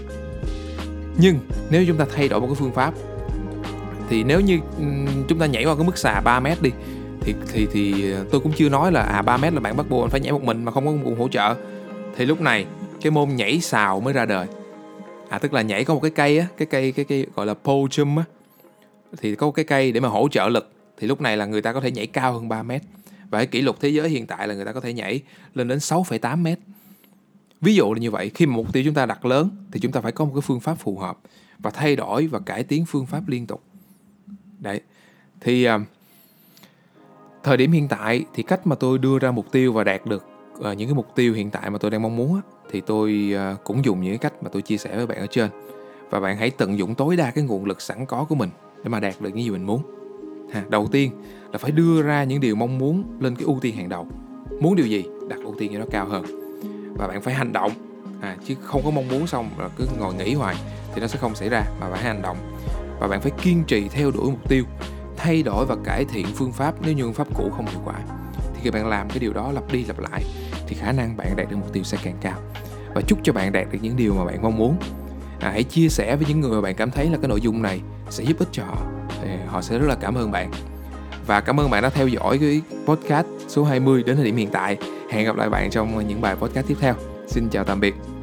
Nhưng 1.17 1.39
nếu 1.69 1.85
chúng 1.87 1.97
ta 1.97 2.05
thay 2.15 2.27
đổi 2.27 2.41
một 2.41 2.47
cái 2.47 2.55
phương 2.55 2.73
pháp 2.73 2.93
thì 4.09 4.23
nếu 4.23 4.41
như 4.41 4.59
ừ, 4.77 4.83
chúng 5.27 5.39
ta 5.39 5.45
nhảy 5.45 5.65
qua 5.65 5.75
cái 5.75 5.85
mức 5.85 5.97
xà 5.97 6.21
3 6.21 6.39
mét 6.39 6.61
đi 6.61 6.71
thì 7.21 7.35
thì 7.53 7.67
thì 7.71 8.13
tôi 8.31 8.41
cũng 8.41 8.51
chưa 8.55 8.69
nói 8.69 8.91
là 8.91 9.01
à 9.01 9.21
3 9.21 9.37
mét 9.37 9.53
là 9.53 9.59
bạn 9.59 9.77
bắt 9.77 9.89
buộc 9.89 10.09
phải 10.09 10.19
nhảy 10.19 10.31
một 10.31 10.43
mình 10.43 10.65
mà 10.65 10.71
không 10.71 10.85
có 10.85 10.91
cùng 11.03 11.19
hỗ 11.19 11.27
trợ. 11.27 11.55
Thì 12.15 12.25
lúc 12.25 12.41
này 12.41 12.65
cái 13.01 13.11
môn 13.11 13.29
nhảy 13.35 13.59
xào 13.59 13.99
mới 13.99 14.13
ra 14.13 14.25
đời. 14.25 14.47
À 15.29 15.39
tức 15.39 15.53
là 15.53 15.61
nhảy 15.61 15.83
có 15.83 15.93
một 15.93 15.99
cái 15.99 16.11
cây 16.11 16.39
á 16.39 16.47
cái 16.57 16.65
cây 16.65 16.91
cái 16.91 17.05
cây 17.05 17.25
gọi 17.35 17.45
là 17.45 17.53
pole 17.53 17.87
jump 17.87 18.17
á. 18.17 18.23
Thì 19.17 19.35
có 19.35 19.45
một 19.45 19.51
cái 19.51 19.65
cây 19.65 19.91
để 19.91 19.99
mà 19.99 20.07
hỗ 20.07 20.27
trợ 20.31 20.49
lực. 20.49 20.71
Thì 20.97 21.07
lúc 21.07 21.21
này 21.21 21.37
là 21.37 21.45
người 21.45 21.61
ta 21.61 21.73
có 21.73 21.81
thể 21.81 21.91
nhảy 21.91 22.07
cao 22.07 22.33
hơn 22.33 22.49
3 22.49 22.63
mét. 22.63 22.81
Và 23.29 23.39
cái 23.39 23.47
kỷ 23.47 23.61
lục 23.61 23.77
thế 23.81 23.89
giới 23.89 24.09
hiện 24.09 24.27
tại 24.27 24.47
là 24.47 24.53
người 24.53 24.65
ta 24.65 24.71
có 24.71 24.81
thể 24.81 24.93
nhảy 24.93 25.21
lên 25.53 25.67
đến 25.67 25.77
6,8 25.77 26.37
mét. 26.37 26.59
Ví 27.61 27.75
dụ 27.75 27.93
là 27.93 27.99
như 27.99 28.11
vậy 28.11 28.31
khi 28.35 28.45
mà 28.45 28.55
mục 28.55 28.73
tiêu 28.73 28.83
chúng 28.85 28.93
ta 28.93 29.05
đặt 29.05 29.25
lớn 29.25 29.49
thì 29.71 29.79
chúng 29.79 29.91
ta 29.91 30.01
phải 30.01 30.11
có 30.11 30.25
một 30.25 30.31
cái 30.35 30.41
phương 30.41 30.59
pháp 30.59 30.75
phù 30.79 30.97
hợp 30.97 31.17
và 31.59 31.71
thay 31.71 31.95
đổi 31.95 32.27
và 32.27 32.39
cải 32.39 32.63
tiến 32.63 32.85
phương 32.85 33.05
pháp 33.05 33.27
liên 33.27 33.47
tục 33.47 33.63
đấy. 34.59 34.81
Thì 35.41 35.69
uh, 35.69 35.81
thời 37.43 37.57
điểm 37.57 37.71
hiện 37.71 37.87
tại 37.87 38.25
thì 38.33 38.43
cách 38.43 38.67
mà 38.67 38.75
tôi 38.75 38.97
đưa 38.97 39.19
ra 39.19 39.31
mục 39.31 39.51
tiêu 39.51 39.73
và 39.73 39.83
đạt 39.83 40.05
được 40.05 40.25
uh, 40.59 40.77
những 40.77 40.87
cái 40.89 40.95
mục 40.95 41.15
tiêu 41.15 41.33
hiện 41.33 41.49
tại 41.49 41.69
mà 41.69 41.77
tôi 41.77 41.91
đang 41.91 42.01
mong 42.01 42.15
muốn 42.15 42.35
á, 42.35 42.41
thì 42.71 42.81
tôi 42.81 43.33
uh, 43.53 43.63
cũng 43.63 43.85
dùng 43.85 44.01
những 44.01 44.11
cái 44.11 44.17
cách 44.17 44.43
mà 44.43 44.49
tôi 44.49 44.61
chia 44.61 44.77
sẻ 44.77 44.95
với 44.95 45.07
bạn 45.07 45.17
ở 45.17 45.27
trên. 45.27 45.49
Và 46.09 46.19
bạn 46.19 46.37
hãy 46.37 46.49
tận 46.49 46.77
dụng 46.77 46.95
tối 46.95 47.15
đa 47.15 47.31
cái 47.31 47.43
nguồn 47.43 47.65
lực 47.65 47.81
sẵn 47.81 48.05
có 48.05 48.23
của 48.23 48.35
mình 48.35 48.49
để 48.83 48.89
mà 48.89 48.99
đạt 48.99 49.15
được 49.19 49.29
những 49.29 49.45
gì 49.45 49.49
mình 49.49 49.65
muốn. 49.65 49.81
Ha, 50.51 50.63
đầu 50.69 50.87
tiên 50.91 51.11
là 51.51 51.57
phải 51.57 51.71
đưa 51.71 52.01
ra 52.01 52.23
những 52.23 52.39
điều 52.39 52.55
mong 52.55 52.77
muốn 52.77 53.17
lên 53.19 53.35
cái 53.35 53.45
ưu 53.45 53.59
tiên 53.61 53.75
hàng 53.75 53.89
đầu. 53.89 54.07
Muốn 54.59 54.75
điều 54.75 54.87
gì? 54.87 55.05
Đặt 55.29 55.39
ưu 55.43 55.55
tiên 55.59 55.71
cho 55.73 55.79
nó 55.79 55.85
cao 55.91 56.05
hơn. 56.05 56.25
Và 56.97 57.07
bạn 57.07 57.21
phải 57.21 57.33
hành 57.33 57.53
động. 57.53 57.71
À, 58.21 58.37
chứ 58.45 58.55
không 58.63 58.81
có 58.85 58.91
mong 58.91 59.07
muốn 59.07 59.27
xong 59.27 59.49
là 59.57 59.69
cứ 59.77 59.87
ngồi 59.99 60.13
nghĩ 60.13 60.33
hoài 60.33 60.55
thì 60.93 61.01
nó 61.01 61.07
sẽ 61.07 61.19
không 61.19 61.35
xảy 61.35 61.49
ra 61.49 61.63
mà 61.79 61.89
phải 61.91 62.03
hành 62.03 62.21
động 62.21 62.37
và 62.99 63.07
bạn 63.07 63.21
phải 63.21 63.31
kiên 63.41 63.63
trì 63.63 63.87
theo 63.87 64.11
đuổi 64.11 64.29
mục 64.31 64.49
tiêu 64.49 64.63
thay 65.17 65.43
đổi 65.43 65.65
và 65.65 65.75
cải 65.83 66.05
thiện 66.05 66.25
phương 66.35 66.51
pháp 66.51 66.75
nếu 66.81 66.93
như 66.93 67.03
phương 67.03 67.13
pháp 67.13 67.27
cũ 67.35 67.51
không 67.55 67.65
hiệu 67.65 67.81
quả. 67.85 67.95
Thì 68.53 68.59
khi 68.61 68.71
bạn 68.71 68.87
làm 68.87 69.09
cái 69.09 69.19
điều 69.19 69.33
đó 69.33 69.51
lặp 69.51 69.71
đi 69.71 69.85
lặp 69.85 69.99
lại 69.99 70.23
thì 70.67 70.75
khả 70.75 70.91
năng 70.91 71.17
bạn 71.17 71.35
đạt 71.35 71.49
được 71.49 71.55
mục 71.55 71.73
tiêu 71.73 71.83
sẽ 71.83 71.97
càng 72.03 72.17
cao. 72.21 72.39
Và 72.95 73.01
chúc 73.07 73.19
cho 73.23 73.33
bạn 73.33 73.51
đạt 73.51 73.67
được 73.71 73.79
những 73.81 73.97
điều 73.97 74.13
mà 74.13 74.25
bạn 74.25 74.41
mong 74.41 74.57
muốn. 74.57 74.77
À, 75.39 75.49
hãy 75.51 75.63
chia 75.63 75.89
sẻ 75.89 76.15
với 76.15 76.25
những 76.27 76.41
người 76.41 76.51
mà 76.51 76.61
bạn 76.61 76.75
cảm 76.75 76.91
thấy 76.91 77.09
là 77.09 77.17
cái 77.21 77.27
nội 77.27 77.41
dung 77.41 77.61
này 77.61 77.81
sẽ 78.09 78.23
giúp 78.23 78.39
ích 78.39 78.49
cho 78.51 78.63
họ. 78.63 78.77
Thì 79.21 79.29
họ 79.47 79.61
sẽ 79.61 79.79
rất 79.79 79.87
là 79.87 79.95
cảm 79.95 80.15
ơn 80.15 80.31
bạn. 80.31 80.51
Và 81.27 81.41
cảm 81.41 81.59
ơn 81.59 81.69
bạn 81.69 81.83
đã 81.83 81.89
theo 81.89 82.07
dõi 82.07 82.37
cái 82.37 82.61
podcast 82.85 83.27
số 83.47 83.63
20 83.63 84.03
đến 84.03 84.15
thời 84.15 84.25
điểm 84.25 84.35
hiện 84.35 84.49
tại. 84.51 84.77
Hẹn 85.11 85.25
gặp 85.25 85.35
lại 85.35 85.49
bạn 85.49 85.69
trong 85.69 86.07
những 86.07 86.21
bài 86.21 86.35
podcast 86.35 86.67
tiếp 86.67 86.77
theo. 86.79 86.95
Xin 87.27 87.49
chào 87.49 87.63
tạm 87.63 87.79
biệt. 87.79 88.16